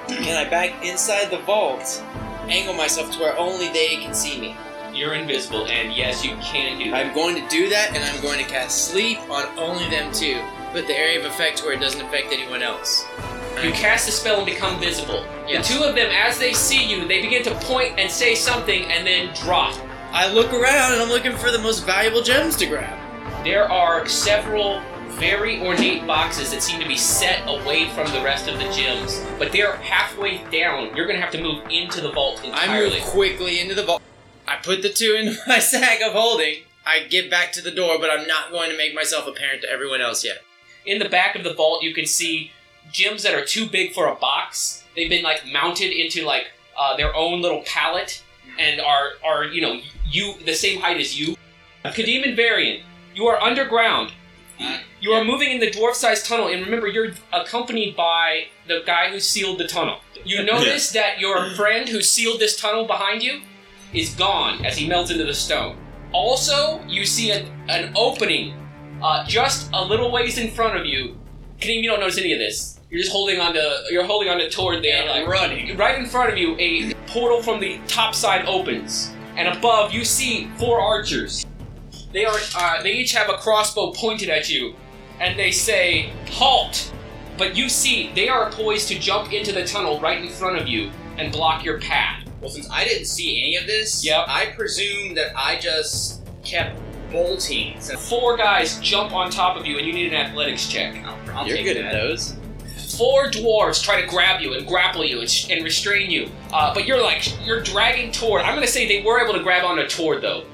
Can 0.07 0.37
I 0.37 0.47
back 0.47 0.85
inside 0.85 1.31
the 1.31 1.39
vault, 1.39 2.03
angle 2.49 2.75
myself 2.75 3.11
to 3.13 3.19
where 3.19 3.35
only 3.37 3.69
they 3.69 3.97
can 3.97 4.13
see 4.13 4.39
me? 4.39 4.55
You're 4.93 5.15
invisible, 5.15 5.65
and 5.65 5.91
yes, 5.91 6.23
you 6.23 6.35
can 6.37 6.77
do 6.77 6.91
that. 6.91 7.05
I'm 7.05 7.15
going 7.15 7.35
to 7.35 7.47
do 7.47 7.67
that, 7.69 7.95
and 7.95 8.03
I'm 8.03 8.21
going 8.21 8.43
to 8.43 8.49
cast 8.49 8.89
sleep 8.89 9.19
on 9.29 9.57
only 9.57 9.89
them 9.89 10.13
two. 10.13 10.39
Put 10.71 10.85
the 10.85 10.97
area 10.97 11.19
of 11.19 11.25
effect 11.25 11.63
where 11.63 11.73
it 11.73 11.79
doesn't 11.79 12.01
affect 12.01 12.31
anyone 12.31 12.61
else. 12.61 13.05
You 13.63 13.71
cast 13.71 14.09
a 14.09 14.11
spell 14.11 14.37
and 14.37 14.45
become 14.45 14.79
visible. 14.79 15.23
Yes. 15.47 15.67
The 15.67 15.75
two 15.75 15.83
of 15.83 15.93
them, 15.95 16.09
as 16.11 16.39
they 16.39 16.53
see 16.53 16.83
you, 16.83 17.07
they 17.07 17.21
begin 17.21 17.43
to 17.43 17.53
point 17.55 17.99
and 17.99 18.09
say 18.09 18.33
something 18.33 18.85
and 18.85 19.05
then 19.05 19.33
drop. 19.35 19.75
I 20.11 20.31
look 20.31 20.51
around 20.51 20.93
and 20.93 21.01
I'm 21.01 21.09
looking 21.09 21.35
for 21.35 21.51
the 21.51 21.59
most 21.59 21.85
valuable 21.85 22.23
gems 22.23 22.55
to 22.57 22.65
grab. 22.65 22.97
There 23.43 23.71
are 23.71 24.07
several 24.07 24.81
very 25.11 25.61
ornate 25.61 26.07
boxes 26.07 26.51
that 26.51 26.63
seem 26.63 26.79
to 26.79 26.87
be 26.87 26.97
set 26.97 27.41
away 27.47 27.89
from 27.89 28.11
the 28.11 28.21
rest 28.21 28.47
of 28.47 28.57
the 28.57 28.65
gyms, 28.65 29.23
but 29.37 29.51
they're 29.51 29.75
halfway 29.75 30.37
down. 30.49 30.95
You're 30.95 31.05
going 31.05 31.17
to 31.17 31.21
have 31.21 31.31
to 31.33 31.41
move 31.41 31.63
into 31.69 32.01
the 32.01 32.11
vault 32.11 32.43
entirely. 32.43 32.97
I 32.97 32.99
move 32.99 33.07
quickly 33.09 33.59
into 33.59 33.75
the 33.75 33.83
vault. 33.83 34.01
I 34.47 34.55
put 34.57 34.81
the 34.81 34.89
two 34.89 35.15
in 35.19 35.37
my 35.47 35.59
sack 35.59 36.01
of 36.01 36.13
holding. 36.13 36.63
I 36.85 37.03
get 37.03 37.29
back 37.29 37.51
to 37.53 37.61
the 37.61 37.71
door, 37.71 37.99
but 37.99 38.09
I'm 38.09 38.27
not 38.27 38.49
going 38.49 38.71
to 38.71 38.77
make 38.77 38.95
myself 38.95 39.27
apparent 39.27 39.61
to 39.61 39.69
everyone 39.69 40.01
else 40.01 40.25
yet. 40.25 40.39
In 40.85 40.97
the 40.97 41.09
back 41.09 41.35
of 41.35 41.43
the 41.43 41.53
vault, 41.53 41.83
you 41.83 41.93
can 41.93 42.07
see 42.07 42.51
gyms 42.91 43.23
that 43.23 43.33
are 43.33 43.45
too 43.45 43.67
big 43.67 43.93
for 43.93 44.07
a 44.07 44.15
box. 44.15 44.83
They've 44.95 45.09
been 45.09 45.23
like 45.23 45.43
mounted 45.51 45.91
into 45.91 46.25
like 46.25 46.47
uh, 46.77 46.97
their 46.97 47.15
own 47.15 47.41
little 47.41 47.63
pallet 47.65 48.23
and 48.59 48.81
are 48.81 49.11
are 49.25 49.45
you 49.45 49.61
know 49.61 49.79
you 50.09 50.35
the 50.45 50.53
same 50.53 50.79
height 50.79 50.97
as 50.97 51.19
you. 51.19 51.35
Kadim 51.83 52.25
and 52.25 52.35
Varian, 52.35 52.83
you 53.15 53.25
are 53.25 53.41
underground. 53.41 54.11
You 54.99 55.13
are 55.13 55.23
moving 55.23 55.49
in 55.49 55.59
the 55.59 55.71
dwarf-sized 55.71 56.27
tunnel, 56.27 56.47
and 56.47 56.63
remember, 56.63 56.87
you're 56.87 57.13
accompanied 57.33 57.95
by 57.95 58.45
the 58.67 58.83
guy 58.85 59.09
who 59.09 59.19
sealed 59.19 59.57
the 59.57 59.67
tunnel. 59.67 59.99
You 60.23 60.43
notice 60.45 60.91
that 60.91 61.19
your 61.19 61.49
friend 61.55 61.89
who 61.89 62.01
sealed 62.01 62.39
this 62.39 62.55
tunnel 62.55 62.85
behind 62.85 63.23
you 63.23 63.41
is 63.93 64.13
gone 64.13 64.63
as 64.63 64.77
he 64.77 64.87
melts 64.87 65.09
into 65.09 65.23
the 65.23 65.33
stone. 65.33 65.77
Also, 66.11 66.83
you 66.87 67.05
see 67.05 67.31
a, 67.31 67.45
an 67.67 67.93
opening 67.95 68.53
uh, 69.01 69.25
just 69.25 69.69
a 69.73 69.83
little 69.83 70.11
ways 70.11 70.37
in 70.37 70.51
front 70.51 70.77
of 70.77 70.85
you. 70.85 71.17
Kadeem, 71.61 71.83
you 71.83 71.89
don't 71.89 71.99
notice 71.99 72.17
any 72.17 72.33
of 72.33 72.39
this. 72.39 72.79
You're 72.89 72.99
just 72.99 73.11
holding 73.11 73.39
on 73.39 73.53
to 73.53 73.83
you're 73.91 74.03
holding 74.03 74.29
on 74.29 74.39
to 74.39 74.49
Tord 74.49 74.83
there, 74.83 75.07
like 75.07 75.27
running. 75.27 75.77
right 75.77 75.97
in 75.97 76.07
front 76.07 76.31
of 76.31 76.37
you. 76.37 76.57
A 76.59 76.93
portal 77.07 77.41
from 77.41 77.59
the 77.59 77.79
top 77.87 78.15
side 78.15 78.45
opens, 78.47 79.13
and 79.37 79.47
above 79.47 79.93
you 79.93 80.03
see 80.03 80.49
four 80.57 80.81
archers. 80.81 81.45
They 82.11 82.25
are 82.25 82.37
uh, 82.55 82.81
they 82.81 82.93
each 82.93 83.13
have 83.13 83.29
a 83.29 83.37
crossbow 83.37 83.91
pointed 83.93 84.29
at 84.29 84.49
you, 84.49 84.75
and 85.19 85.37
they 85.39 85.51
say 85.51 86.11
halt. 86.31 86.91
But 87.37 87.55
you 87.55 87.69
see 87.69 88.11
they 88.13 88.27
are 88.27 88.51
poised 88.51 88.87
to 88.89 88.99
jump 88.99 89.31
into 89.31 89.53
the 89.53 89.63
tunnel 89.63 89.99
right 90.01 90.21
in 90.21 90.29
front 90.29 90.57
of 90.57 90.67
you 90.67 90.91
and 91.17 91.31
block 91.31 91.63
your 91.63 91.79
path. 91.79 92.27
Well, 92.41 92.49
since 92.49 92.67
I 92.71 92.83
didn't 92.83 93.05
see 93.05 93.39
any 93.41 93.55
of 93.55 93.67
this, 93.67 94.03
Yep. 94.03 94.25
I 94.27 94.47
presume 94.47 95.13
that 95.13 95.31
I 95.37 95.59
just 95.59 96.23
kept 96.43 96.75
bolting. 97.11 97.79
So 97.81 97.97
Four 97.97 98.37
guys 98.37 98.79
jump 98.79 99.13
on 99.13 99.29
top 99.29 99.57
of 99.57 99.65
you, 99.65 99.77
and 99.77 99.85
you 99.87 99.93
need 99.93 100.13
an 100.13 100.19
athletics 100.27 100.67
check. 100.67 100.95
I'll, 101.05 101.17
I'll 101.37 101.47
You're 101.47 101.57
take 101.57 101.65
good 101.65 101.77
that. 101.77 101.85
at 101.85 101.91
those. 101.93 102.35
Four 102.97 103.31
dwarves 103.31 103.81
try 103.83 104.01
to 104.01 104.07
grab 104.07 104.41
you 104.41 104.53
and 104.53 104.67
grapple 104.67 105.05
you 105.05 105.21
and, 105.21 105.29
sh- 105.29 105.49
and 105.49 105.63
restrain 105.63 106.11
you, 106.11 106.29
uh, 106.51 106.73
but 106.73 106.85
you're 106.85 107.01
like 107.01 107.23
you're 107.45 107.61
dragging 107.61 108.11
Tord. 108.11 108.41
I'm 108.41 108.53
gonna 108.53 108.67
say 108.67 108.87
they 108.87 109.03
were 109.05 109.19
able 109.23 109.33
to 109.33 109.41
grab 109.41 109.63
onto 109.63 109.87
Tord 109.87 110.21
though, 110.21 110.45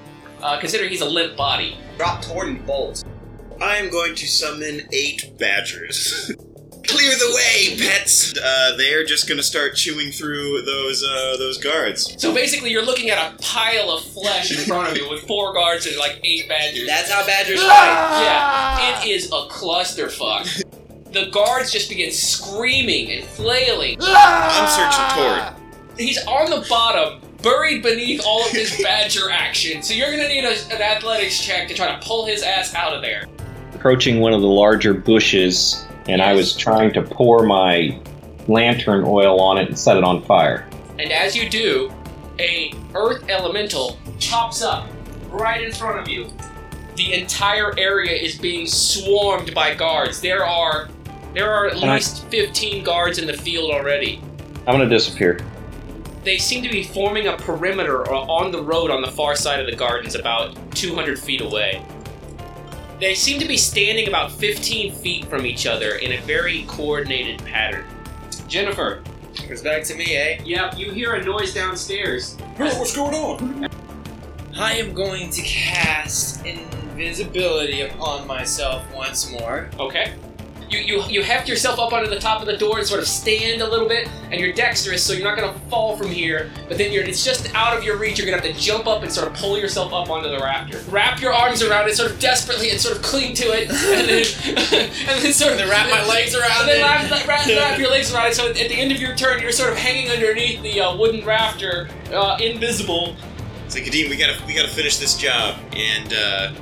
uh, 0.41 0.60
considering 0.60 0.89
he's 0.89 1.02
a 1.02 1.06
limp 1.10 1.36
body. 1.36 1.78
Drop 1.98 2.22
Tord 2.22 2.48
and 2.48 2.65
bolt. 2.65 3.04
I 3.60 3.78
am 3.78 3.89
going 3.89 4.13
to 4.15 4.28
summon 4.28 4.82
eight 4.93 5.38
badgers. 5.39 6.32
Clear 6.88 7.12
the 7.12 7.34
way, 7.36 7.78
pets! 7.78 8.34
Uh, 8.38 8.76
they 8.78 8.93
are 8.93 9.04
just 9.04 9.28
going 9.28 9.38
to 9.38 9.43
start 9.43 9.76
chewing 9.76 10.12
through 10.12 10.62
those 10.62 11.04
uh, 11.04 11.36
those 11.38 11.58
guards. 11.58 12.15
So 12.21 12.34
basically, 12.34 12.71
you're 12.71 12.86
looking 12.86 13.10
at 13.10 13.17
a 13.34 13.38
pile 13.41 13.89
of 13.91 14.04
flesh 14.04 14.52
in 14.52 14.58
front 14.65 14.89
of 14.91 14.97
you 14.97 15.10
with 15.10 15.28
four 15.28 15.54
guards 15.54 15.86
and 15.86 15.97
like 15.97 16.19
eight 16.23 16.47
badgers. 16.47 16.88
That's 16.88 17.12
how 17.12 17.26
badgers 17.26 17.60
fight. 17.62 18.21
yeah, 18.23 19.02
it 19.04 19.08
is 19.10 19.28
a 19.28 19.47
clusterfuck. 19.50 20.63
The 21.12 21.30
guards 21.32 21.71
just 21.71 21.89
begin 21.89 22.12
screaming 22.12 23.12
and 23.12 23.26
flailing. 23.26 23.97
I'm 24.02 24.67
searching 24.69 25.23
Tord. 25.23 25.54
He's 25.97 26.23
on 26.26 26.50
the 26.50 26.65
bottom, 26.69 27.21
buried 27.41 27.82
beneath 27.82 28.21
all 28.26 28.45
of 28.45 28.52
this 28.52 28.82
badger 28.82 29.30
action. 29.32 29.82
So 29.82 29.93
you're 29.93 30.12
gonna 30.12 30.28
need 30.28 30.43
a, 30.45 30.52
an 30.73 30.82
athletics 30.82 31.39
check 31.43 31.67
to 31.69 31.73
try 31.73 31.97
to 32.00 32.06
pull 32.08 32.26
his 32.26 32.43
ass 32.43 32.73
out 32.76 32.93
of 32.93 33.02
there. 33.02 33.26
Approaching 33.73 34.19
one 34.19 34.34
of 34.34 34.41
the 34.41 34.47
larger 34.47 34.93
bushes, 34.93 35.86
and 36.08 36.22
I 36.22 36.34
was 36.34 36.56
trying 36.56 36.93
to 36.93 37.02
pour 37.02 37.43
my 37.46 38.00
lantern 38.48 39.04
oil 39.06 39.39
on 39.41 39.58
it 39.58 39.67
and 39.67 39.78
set 39.78 39.98
it 39.98 40.04
on 40.04 40.24
fire. 40.24 40.67
And 41.00 41.12
as 41.12 41.36
you 41.36 41.50
do, 41.50 41.91
a 42.39 42.74
earth 42.96 43.28
elemental 43.30 43.98
pops 44.22 44.62
up 44.62 44.88
right 45.30 45.62
in 45.62 45.72
front 45.72 46.00
of 46.00 46.08
you. 46.08 46.28
The 46.96 47.13
entire 47.13 47.78
area 47.78 48.13
is 48.13 48.38
being 48.38 48.65
swarmed 48.65 49.54
by 49.54 49.76
guards. 49.76 50.22
There 50.22 50.46
are 50.46 50.89
there 51.34 51.52
are 51.52 51.67
at 51.67 51.74
Can 51.78 51.89
I- 51.89 51.96
least 51.96 52.26
15 52.28 52.84
guards 52.84 53.20
in 53.20 53.28
the 53.28 53.34
field 53.34 53.72
already. 53.72 54.22
I'm 54.65 54.74
gonna 54.76 54.89
disappear. 54.89 55.39
They 56.24 56.38
seem 56.38 56.63
to 56.63 56.70
be 56.70 56.84
forming 56.84 57.28
a 57.28 57.38
perimeter 57.38 58.10
uh, 58.12 58.20
on 58.22 58.52
the 58.52 58.62
road 58.62 58.91
on 58.91 59.02
the 59.02 59.12
far 59.12 59.36
side 59.36 59.60
of 59.60 59.65
the 59.65 59.76
gardens, 59.76 60.15
about 60.15 60.56
200 60.76 61.17
feet 61.20 61.39
away. 61.41 61.82
They 62.99 63.13
seem 63.13 63.39
to 63.39 63.47
be 63.47 63.57
standing 63.57 64.07
about 64.07 64.31
15 64.31 64.91
feet 64.95 65.25
from 65.25 65.45
each 65.45 65.67
other 65.67 65.95
in 65.95 66.13
a 66.13 66.21
very 66.21 66.63
coordinated 66.67 67.43
pattern. 67.45 67.86
Jennifer, 68.47 69.03
It's 69.36 69.62
back 69.62 69.83
to 69.83 69.95
me, 69.95 70.15
eh? 70.15 70.41
yep, 70.43 70.77
you 70.79 70.91
hear 70.91 71.13
a 71.13 71.23
noise 71.23 71.53
downstairs. 71.53 72.36
what's 72.57 72.95
going 72.95 73.13
on? 73.13 73.69
I 74.60 74.73
am 74.73 74.93
going 74.95 75.29
to 75.29 75.41
cast 75.43 76.43
invisibility 76.43 77.81
upon 77.81 78.25
myself 78.25 78.83
once 78.95 79.29
more. 79.31 79.69
Okay. 79.79 80.13
You, 80.69 80.80
you, 80.80 81.03
you 81.03 81.23
heft 81.23 81.47
yourself 81.47 81.80
up 81.80 81.93
onto 81.93 82.10
the 82.10 82.19
top 82.19 82.41
of 82.41 82.45
the 82.47 82.58
door 82.58 82.77
and 82.80 82.86
sort 82.86 82.99
of 82.99 83.08
stand 83.08 83.62
a 83.62 83.69
little 83.69 83.88
bit, 83.88 84.10
and 84.32 84.39
you're 84.41 84.51
dexterous, 84.51 85.01
so 85.01 85.13
you're 85.13 85.23
not 85.23 85.38
gonna 85.38 85.58
fall 85.69 85.95
from 85.95 86.08
here. 86.12 86.51
But 86.67 86.77
then 86.77 86.91
you're 86.91 87.03
it's 87.06 87.23
just 87.23 87.53
out 87.56 87.77
of 87.77 87.84
your 87.86 87.97
reach. 87.97 88.17
You're 88.19 88.30
gonna 88.30 88.41
have 88.41 88.53
to 88.53 88.60
jump 88.62 88.86
up 88.86 89.01
and 89.03 89.12
sort 89.12 89.27
of 89.27 89.34
pull 89.36 89.58
yourself 89.58 89.93
up 89.93 90.10
onto 90.10 90.30
the 90.30 90.39
rafter. 90.39 90.80
Wrap 90.91 91.21
your 91.21 91.34
arms 91.34 91.63
around 91.63 91.88
it, 91.88 91.95
sort 91.95 92.12
of 92.12 92.19
desperately, 92.19 92.69
and 92.71 92.82
sort 92.82 92.97
of 92.97 93.01
cling 93.01 93.34
to 93.36 93.45
it, 93.45 93.69
and 93.69 94.10
then 94.10 94.25
and 95.10 95.23
then 95.23 95.32
sort 95.34 95.53
of 95.53 95.58
Then 95.60 95.69
wrap 95.69 95.89
my 95.89 96.06
legs 96.06 96.36
around 96.36 96.67
it. 96.67 96.75
and 96.75 96.84
then 96.84 97.06
it. 97.06 97.12
wrap, 97.12 97.27
wrap, 97.27 97.47
wrap 97.47 97.80
your 97.80 97.89
legs 97.89 98.13
around 98.13 98.27
it. 98.27 98.36
So 98.36 98.49
at 98.49 98.56
the 98.56 98.73
end 98.75 98.91
of 98.91 98.99
your 98.99 99.15
turn, 99.15 99.41
you're 99.41 99.51
sort 99.53 99.71
of 99.71 99.77
hanging 99.77 100.10
underneath 100.12 100.62
the 100.63 100.82
uh, 100.82 100.97
wooden 100.97 101.25
rafter, 101.25 101.88
uh, 102.12 102.38
invisible. 102.41 103.15
It's 103.65 103.75
like, 103.75 103.86
Kadeem, 103.86 104.10
we 104.10 104.17
gotta 104.17 104.38
we 104.45 104.53
gotta 104.53 104.67
finish 104.71 104.97
this 104.97 105.15
job, 105.15 105.56
and 105.73 106.13
uh, 106.13 106.53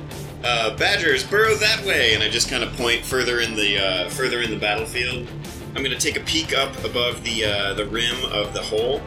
uh, 0.46 0.76
badgers 0.76 1.24
burrow 1.24 1.56
that 1.56 1.84
way, 1.84 2.14
and 2.14 2.22
I 2.22 2.28
just 2.28 2.48
kind 2.48 2.62
of 2.62 2.72
point 2.76 3.04
further 3.04 3.40
in 3.40 3.56
the 3.56 3.78
uh, 3.78 4.10
further 4.10 4.42
in 4.42 4.50
the 4.50 4.56
battlefield. 4.56 5.26
I'm 5.74 5.82
gonna 5.82 5.98
take 5.98 6.16
a 6.16 6.20
peek 6.20 6.56
up 6.56 6.72
above 6.84 7.24
the 7.24 7.44
uh, 7.44 7.74
the 7.74 7.86
rim 7.86 8.24
of 8.26 8.52
the 8.54 8.62
hole. 8.62 9.02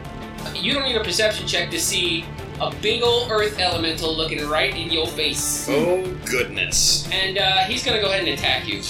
You 0.54 0.74
don't 0.74 0.84
need 0.84 0.96
a 0.96 1.04
perception 1.04 1.46
check 1.46 1.70
to 1.70 1.80
see 1.80 2.24
a 2.60 2.70
big 2.82 3.02
ol' 3.02 3.30
earth 3.30 3.58
elemental 3.58 4.14
looking 4.14 4.46
right 4.48 4.74
in 4.76 4.90
your 4.90 5.06
face. 5.06 5.66
Oh 5.68 6.04
goodness! 6.26 7.10
and 7.10 7.38
uh, 7.38 7.58
he's 7.64 7.84
gonna 7.84 8.00
go 8.00 8.10
ahead 8.10 8.20
and 8.20 8.38
attack 8.38 8.68
you. 8.68 8.82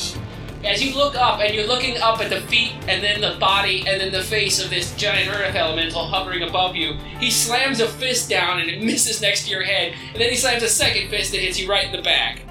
As 0.62 0.84
you 0.84 0.94
look 0.94 1.14
up, 1.14 1.40
and 1.40 1.54
you're 1.54 1.66
looking 1.66 1.96
up 1.96 2.20
at 2.20 2.28
the 2.28 2.42
feet, 2.42 2.72
and 2.86 3.02
then 3.02 3.22
the 3.22 3.38
body, 3.38 3.84
and 3.88 3.98
then 3.98 4.12
the 4.12 4.22
face 4.22 4.62
of 4.62 4.68
this 4.68 4.94
giant 4.94 5.30
earth 5.30 5.54
elemental 5.54 6.06
hovering 6.06 6.42
above 6.42 6.76
you, 6.76 6.94
he 7.18 7.30
slams 7.30 7.80
a 7.80 7.88
fist 7.88 8.28
down 8.28 8.60
and 8.60 8.68
it 8.68 8.82
misses 8.82 9.22
next 9.22 9.44
to 9.44 9.50
your 9.50 9.62
head, 9.62 9.94
and 10.12 10.20
then 10.20 10.28
he 10.28 10.36
slams 10.36 10.62
a 10.62 10.68
second 10.68 11.08
fist 11.08 11.32
that 11.32 11.40
hits 11.40 11.58
you 11.58 11.66
right 11.66 11.86
in 11.86 11.92
the 11.92 12.02
back. 12.02 12.42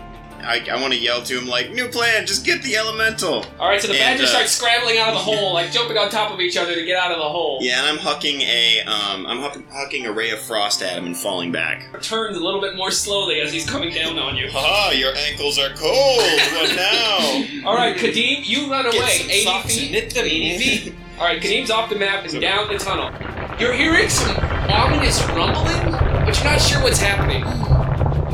I, 0.42 0.66
I 0.72 0.82
want 0.82 0.94
to 0.94 1.00
yell 1.00 1.22
to 1.24 1.38
him 1.38 1.48
like, 1.48 1.72
"New 1.72 1.88
plan! 1.90 2.26
Just 2.26 2.46
get 2.46 2.62
the 2.64 2.76
elemental!" 2.78 3.46
Alright, 3.60 3.82
so 3.82 3.88
the 3.88 3.94
And, 3.94 4.18
badgers 4.18 4.30
uh, 4.30 4.34
start 4.34 4.48
scrambling 4.48 4.98
out 4.98 5.10
of 5.10 5.14
the 5.16 5.20
hole, 5.20 5.54
like 5.54 5.72
jumping 5.72 5.98
on 5.98 6.10
top 6.10 6.32
of 6.32 6.40
each 6.40 6.58
other 6.58 6.74
to 6.76 6.84
get 6.86 6.98
out 6.98 7.12
of 7.12 7.18
the 7.18 7.28
hole. 7.30 7.60
Yeah, 7.62 7.80
and 7.80 7.88
I'm 7.88 7.98
hucking 7.98 8.42
a 8.42 8.82
um, 8.82 9.26
I'm 9.26 9.40
huck- 9.40 9.58
hucking 9.74 10.06
a 10.06 10.12
ray 10.12 10.32
of 10.32 10.40
frost 10.40 10.82
at 10.82 10.98
him 10.98 11.06
and 11.06 11.16
falling 11.18 11.52
back. 11.52 12.02
Turns 12.02 12.38
a 12.38 12.40
little 12.44 12.62
bit 12.62 12.76
more 12.76 12.92
slowly 12.92 13.42
as 13.42 13.52
he's 13.54 13.70
coming 13.70 13.94
down 13.94 14.18
on 14.18 14.36
you. 14.38 14.50
Haha! 14.52 14.92
Your 14.92 15.16
ankles 15.16 15.58
are 15.60 15.70
cold. 15.76 16.20
What 16.20 16.76
now? 16.76 17.46
Alright, 17.70 17.98
Kadeem, 17.98 18.48
you 18.48 18.70
run 18.72 18.86
away. 18.86 18.98
Get 18.98 19.22
some 19.22 19.30
80 19.30 19.44
socks 19.44 19.76
feet. 19.76 19.82
and 19.84 19.92
knit 19.92 20.14
them. 20.14 20.26
80 20.26 20.58
feet. 20.58 20.96
Alright, 21.18 21.42
Kadeem's 21.42 21.70
off 21.72 21.90
the 21.90 21.96
map 21.98 22.26
and 22.26 22.40
down 22.42 22.68
the 22.70 22.78
tunnel. 22.78 23.12
You're 23.60 23.74
hearing 23.74 24.08
some 24.10 24.38
ominous 24.70 25.22
rumbling, 25.30 25.92
but 25.92 26.36
you're 26.36 26.46
not 26.52 26.62
sure 26.62 26.82
what's 26.82 27.00
happening. 27.02 27.44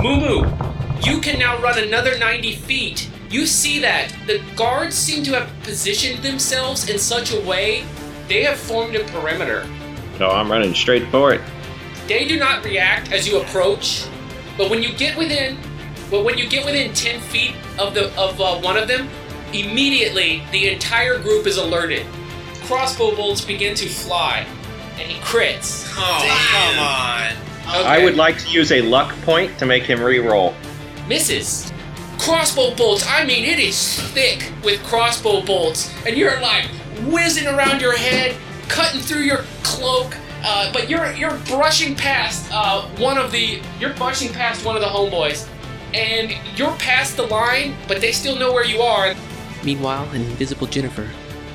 Moo 0.04 0.18
Moo 0.18 0.75
you 1.04 1.20
can 1.20 1.40
now 1.40 1.62
run 1.62 1.78
another 1.80 2.18
90 2.18 2.56
feet. 2.56 3.10
You 3.30 3.46
see 3.46 3.80
that 3.80 4.14
the 4.28 4.42
guards 4.56 4.96
seem 4.96 5.24
to 5.26 5.40
have 5.40 5.64
positioned 5.64 6.24
themselves 6.24 6.90
in 6.90 6.98
such 7.00 7.34
a 7.34 7.40
way 7.42 7.86
they 8.28 8.44
have 8.44 8.58
formed 8.58 8.96
a 8.96 9.04
perimeter. 9.06 9.68
No, 10.20 10.30
I'm 10.30 10.52
running 10.52 10.74
straight 10.74 11.08
for 11.10 11.34
it. 11.34 11.42
They 12.08 12.28
do 12.28 12.40
not 12.40 12.64
react 12.64 13.12
as 13.12 13.28
you 13.28 13.42
approach, 13.42 14.06
but 14.58 14.70
when 14.70 14.82
you 14.82 14.94
get 14.94 15.18
within, 15.18 15.58
but 16.10 16.24
when 16.24 16.38
you 16.38 16.48
get 16.48 16.66
within 16.66 16.94
10 16.94 17.20
feet 17.20 17.56
of 17.78 17.94
the 17.94 18.08
of 18.18 18.40
uh, 18.40 18.60
one 18.60 18.78
of 18.78 18.88
them, 18.88 19.10
immediately 19.54 20.44
the 20.52 20.70
entire 20.70 21.20
group 21.20 21.46
is 21.46 21.58
alerted. 21.58 22.06
Crossbow 22.64 23.16
bolts 23.16 23.42
begin 23.42 23.76
to 23.76 23.88
fly, 23.88 24.46
and 24.98 25.12
he 25.12 25.20
crits. 25.22 25.92
Oh, 25.98 26.26
come 26.52 26.80
on. 26.80 27.46
Okay. 27.68 27.88
I 27.88 28.04
would 28.04 28.16
like 28.16 28.40
to 28.40 28.50
use 28.50 28.72
a 28.72 28.82
luck 28.82 29.16
point 29.22 29.58
to 29.60 29.66
make 29.66 29.84
him 29.84 30.00
re-roll. 30.00 30.54
Misses. 31.08 31.72
Crossbow 32.18 32.76
bolts, 32.76 33.06
I 33.08 33.26
mean, 33.26 33.44
it 33.44 33.60
is 33.60 34.00
thick 34.12 34.52
with 34.64 34.82
crossbow 34.84 35.46
bolts, 35.46 35.94
and 36.06 36.16
you're 36.16 36.40
like 36.40 36.66
whizzing 37.08 37.48
around 37.48 37.82
your 37.82 37.96
head, 37.98 38.36
cutting 38.68 39.02
through 39.02 39.22
your 39.22 39.44
cloak. 39.64 40.16
Uh, 40.48 40.72
but 40.72 40.90
you're 40.90 41.12
you're 41.14 41.38
brushing 41.48 41.96
past 41.96 42.48
uh, 42.54 42.84
one 43.00 43.18
of 43.18 43.32
the 43.32 43.60
you're 43.80 43.94
brushing 43.96 44.32
past 44.32 44.64
one 44.64 44.76
of 44.76 44.82
the 44.82 44.88
homeboys, 44.88 45.50
and 45.94 46.32
you're 46.58 46.76
past 46.78 47.18
the 47.18 47.24
line, 47.24 47.76
but 47.88 48.00
they 48.00 48.12
still 48.12 48.38
know 48.38 48.54
where 48.54 48.66
you 48.66 48.82
are. 48.82 49.16
Meanwhile, 49.64 50.08
an 50.12 50.22
invisible 50.22 50.68
Jennifer 50.68 51.10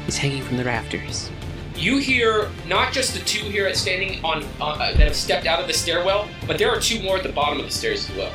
is 0.08 0.18
hanging 0.18 0.42
from 0.42 0.56
the 0.56 0.64
rafters. 0.64 1.30
You 1.76 1.98
hear 1.98 2.50
not 2.66 2.92
just 2.92 3.14
the 3.14 3.20
two 3.20 3.44
here 3.46 3.66
at 3.66 3.76
standing 3.76 4.22
on 4.24 4.44
uh, 4.60 4.76
that 4.76 4.98
have 4.98 5.16
stepped 5.16 5.46
out 5.46 5.60
of 5.60 5.68
the 5.68 5.72
stairwell, 5.72 6.28
but 6.46 6.58
there 6.58 6.68
are 6.68 6.80
two 6.80 7.00
more 7.02 7.16
at 7.16 7.22
the 7.22 7.32
bottom 7.32 7.60
of 7.60 7.64
the 7.64 7.72
stairs 7.72 8.10
as 8.10 8.16
well. 8.16 8.32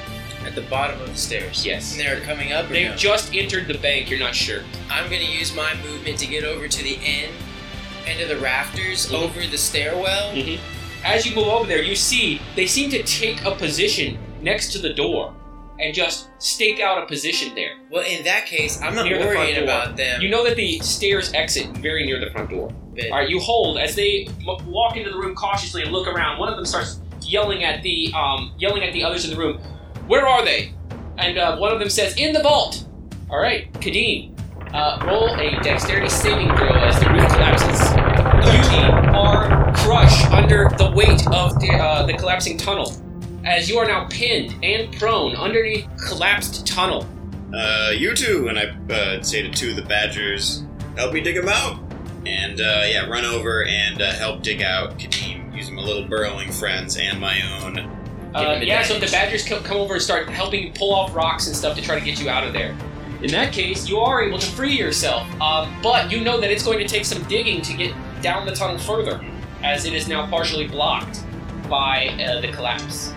At 0.56 0.64
the 0.64 0.70
bottom 0.70 1.02
of 1.02 1.10
the 1.10 1.18
stairs. 1.18 1.66
Yes. 1.66 1.92
And 1.92 2.00
they're 2.00 2.22
coming 2.22 2.54
up. 2.54 2.70
They've 2.70 2.92
no? 2.92 2.96
just 2.96 3.36
entered 3.36 3.68
the 3.68 3.78
bank. 3.78 4.10
You're 4.10 4.20
not 4.20 4.34
sure. 4.34 4.62
I'm 4.90 5.04
gonna 5.06 5.24
use 5.26 5.54
my 5.54 5.74
movement 5.84 6.18
to 6.20 6.28
get 6.28 6.46
over 6.46 6.70
to 6.70 6.82
the 6.84 6.98
end, 7.04 7.34
end 8.08 8.22
of 8.22 8.30
the 8.30 8.38
rafters, 8.38 9.08
Mhm. 9.08 9.16
over 9.22 9.46
the 9.46 9.58
stairwell. 9.58 10.34
As 11.04 11.26
you 11.26 11.36
move 11.36 11.48
over 11.50 11.68
there, 11.68 11.82
you 11.82 11.94
see 11.98 12.40
they 12.56 12.68
seem 12.68 12.90
to 12.92 13.04
take 13.04 13.44
a 13.44 13.52
position 13.52 14.18
next 14.42 14.72
to 14.74 14.80
the 14.80 14.94
door. 14.94 15.34
and 15.78 15.94
just 15.94 16.30
stake 16.40 16.80
out 16.80 17.04
a 17.04 17.06
position 17.06 17.54
there. 17.54 17.74
Well, 17.92 18.06
in 18.06 18.24
that 18.24 18.46
case, 18.46 18.80
I'm 18.82 18.96
not 18.96 19.08
Near 19.08 19.20
the 19.20 19.26
worrying 19.26 19.56
door. 19.56 19.64
about 19.66 19.98
them. 19.98 20.22
You 20.22 20.30
know 20.30 20.46
that 20.46 20.56
the 20.56 20.80
stairs 20.80 21.34
exit 21.34 21.68
very 21.80 22.06
near 22.06 22.18
the 22.18 22.32
front 22.32 22.50
door. 22.50 22.72
but- 22.96 23.12
All 23.12 23.18
right, 23.18 23.30
you 23.30 23.42
hold 23.42 23.78
as 23.78 23.94
they 23.94 24.26
m- 24.48 24.72
walk 24.72 24.96
into 24.96 25.10
the 25.10 25.18
room 25.18 25.36
cautiously 25.36 25.82
and 25.82 25.92
look 25.92 26.08
around. 26.08 26.40
One 26.40 26.48
of 26.48 26.56
them 26.56 26.66
starts 26.66 27.00
yelling 27.22 27.66
at 27.66 27.84
the 27.84 28.10
um, 28.16 28.54
yelling 28.58 28.84
at 28.86 28.94
the 28.94 29.04
others 29.04 29.26
in 29.26 29.32
the 29.32 29.36
room. 29.36 29.60
Where 30.08 30.28
are 30.28 30.44
they? 30.46 30.74
And 31.18 31.38
uh, 31.38 31.58
one 31.58 31.72
of 31.72 31.80
them 31.80 31.90
says, 31.90 32.16
"In 32.18 32.34
the 32.34 32.42
vault." 32.42 32.86
All 33.30 33.40
right, 33.40 33.72
Kadeem, 33.74 34.36
uh, 34.74 35.04
roll 35.06 35.34
a 35.40 35.52
dexterity 35.64 36.10
saving 36.10 36.48
throw 36.58 36.70
as 36.70 37.00
the 37.00 37.10
roof 37.10 37.28
collapses. 37.30 37.90
You 38.46 38.92
are 39.18 39.74
crushed 39.78 40.32
under 40.32 40.70
the 40.78 40.92
weight 40.92 41.26
of 41.28 41.60
the, 41.60 41.72
uh, 41.72 42.06
the 42.06 42.14
collapsing 42.14 42.58
tunnel, 42.58 42.94
as 43.46 43.70
you 43.70 43.80
are 43.80 43.88
now 43.88 44.08
pinned 44.10 44.56
and 44.64 44.94
prone 44.98 45.36
underneath 45.36 45.88
collapsed 46.08 46.68
tunnel. 46.68 47.08
Uh, 47.54 47.92
you 47.96 48.14
two, 48.14 48.48
and 48.50 48.60
I 48.60 48.94
uh, 48.94 49.24
say 49.24 49.42
to 49.42 49.50
two 49.50 49.72
of 49.72 49.76
the 49.78 49.82
badgers, 49.84 50.64
help 50.98 51.14
me 51.14 51.22
dig 51.22 51.36
them 51.36 51.48
out. 51.48 51.80
And 52.26 52.60
uh, 52.60 52.84
yeah, 52.86 53.06
run 53.08 53.24
over 53.24 53.66
and 53.66 54.02
uh, 54.02 54.12
help 54.14 54.42
dig 54.42 54.62
out 54.62 55.00
Kadeem 55.00 55.56
using 55.56 55.76
my 55.76 55.84
little 55.84 56.08
burrowing 56.08 56.52
friends 56.52 56.98
and 56.98 57.20
my 57.20 57.40
own. 57.62 58.05
Uh, 58.36 58.60
yeah, 58.62 58.84
so 58.84 59.00
the 59.00 59.08
badgers 59.08 59.48
come, 59.48 59.64
come 59.64 59.78
over 59.78 59.94
and 59.94 60.04
start 60.04 60.28
helping 60.28 60.62
you 60.64 60.72
pull 60.74 60.94
off 60.94 61.16
rocks 61.16 61.48
and 61.48 61.56
stuff 61.56 61.76
to 61.78 61.82
try 61.82 61.98
to 61.98 62.04
get 62.04 62.20
you 62.20 62.30
out 62.30 62.46
of 62.46 62.52
there. 62.52 62.76
In 63.22 63.32
that 63.32 63.54
case, 63.54 63.88
you 63.88 64.00
are 64.00 64.22
able 64.22 64.38
to 64.38 64.46
free 64.52 64.78
yourself, 64.78 65.26
um, 65.42 65.74
but 65.82 66.12
you 66.12 66.20
know 66.20 66.40
that 66.42 66.52
it's 66.52 66.64
going 66.64 66.80
to 66.80 66.88
take 66.88 67.06
some 67.06 67.24
digging 67.24 67.62
to 67.62 67.74
get 67.74 67.94
down 68.22 68.46
the 68.46 68.54
tunnel 68.54 68.78
further, 68.78 69.24
as 69.64 69.86
it 69.86 69.94
is 69.94 70.08
now 70.10 70.28
partially 70.30 70.68
blocked 70.68 71.24
by 71.70 72.08
uh, 72.28 72.42
the 72.42 72.50
collapse. 72.52 73.14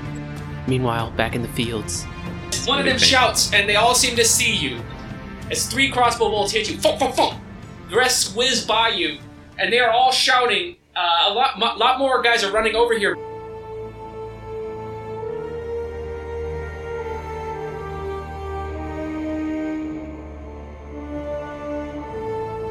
Meanwhile, 0.69 1.11
back 1.13 1.35
in 1.35 1.43
the 1.43 1.49
fields, 1.49 2.05
One 2.65 2.79
of 2.79 2.85
them 2.87 2.99
shouts, 2.99 3.53
and 3.53 3.69
they 3.69 3.75
all 3.77 3.95
seem 3.95 4.15
to 4.17 4.25
see 4.25 4.55
you. 4.55 4.81
As 5.51 5.67
three 5.67 5.91
crossbow 5.91 6.29
bolts 6.31 6.53
hit 6.53 6.71
you, 6.71 6.79
funk, 6.79 7.01
funk, 7.01 7.15
funk. 7.17 7.43
The 7.91 7.97
rest 7.97 8.37
whiz 8.37 8.65
by 8.65 8.91
you, 8.91 9.19
and 9.59 9.73
they 9.73 9.81
are 9.81 9.91
all 9.91 10.13
shouting. 10.13 10.77
Uh, 10.95 11.31
a 11.31 11.35
lot, 11.35 11.59
mo- 11.59 11.75
lot 11.77 11.99
more 11.99 12.23
guys 12.23 12.45
are 12.45 12.53
running 12.53 12.77
over 12.77 12.97
here. 12.97 13.17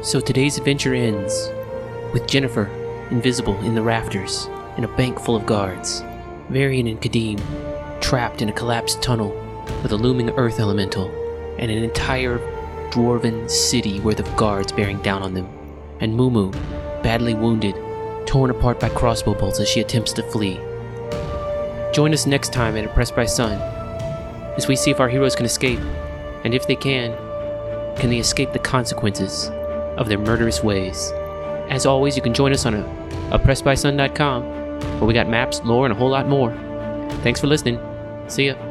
So 0.08 0.20
today's 0.20 0.56
adventure 0.56 0.94
ends 0.94 1.50
with 2.14 2.26
Jennifer 2.26 2.64
invisible 3.10 3.60
in 3.60 3.74
the 3.74 3.82
rafters 3.82 4.48
in 4.78 4.84
a 4.84 4.96
bank 4.96 5.20
full 5.20 5.36
of 5.36 5.44
guards. 5.44 6.02
Varian 6.48 6.86
and 6.86 6.98
Kadim 6.98 7.38
trapped 8.00 8.40
in 8.40 8.48
a 8.48 8.52
collapsed 8.52 9.02
tunnel 9.02 9.32
with 9.82 9.92
a 9.92 9.96
looming 9.96 10.30
earth 10.30 10.60
elemental 10.60 11.10
and 11.58 11.70
an 11.70 11.84
entire 11.84 12.38
dwarven 12.88 13.50
city 13.50 14.00
worth 14.00 14.18
of 14.18 14.34
guards 14.34 14.72
bearing 14.72 14.96
down 15.02 15.22
on 15.22 15.34
them. 15.34 15.46
And 16.00 16.14
Mumu, 16.18 16.52
badly 17.02 17.34
wounded, 17.34 17.74
torn 18.26 18.48
apart 18.48 18.80
by 18.80 18.88
crossbow 18.88 19.34
bolts 19.34 19.60
as 19.60 19.68
she 19.68 19.80
attempts 19.80 20.14
to 20.14 20.22
flee. 20.22 20.58
Join 21.92 22.14
us 22.14 22.24
next 22.24 22.54
time 22.54 22.78
at 22.78 22.86
Oppressed 22.86 23.14
by 23.14 23.26
Sun 23.26 23.60
as 24.56 24.68
we 24.68 24.74
see 24.74 24.90
if 24.90 25.00
our 25.00 25.08
heroes 25.10 25.36
can 25.36 25.44
escape, 25.44 25.80
and 26.44 26.54
if 26.54 26.66
they 26.66 26.76
can, 26.76 27.14
can 27.98 28.08
they 28.08 28.20
escape 28.20 28.54
the 28.54 28.58
consequences 28.58 29.50
of 29.98 30.08
their 30.08 30.18
murderous 30.18 30.62
ways. 30.62 31.12
As 31.68 31.84
always, 31.84 32.16
you 32.16 32.22
can 32.22 32.32
join 32.32 32.52
us 32.52 32.64
on 32.64 32.74
a, 32.74 32.82
oppressedbysun.com, 33.30 34.42
where 34.98 35.06
we 35.06 35.12
got 35.12 35.28
maps, 35.28 35.60
lore, 35.64 35.84
and 35.84 35.92
a 35.92 35.96
whole 35.96 36.10
lot 36.10 36.28
more. 36.28 36.52
Thanks 37.22 37.40
for 37.40 37.46
listening. 37.46 37.78
See 38.28 38.46
ya. 38.46 38.67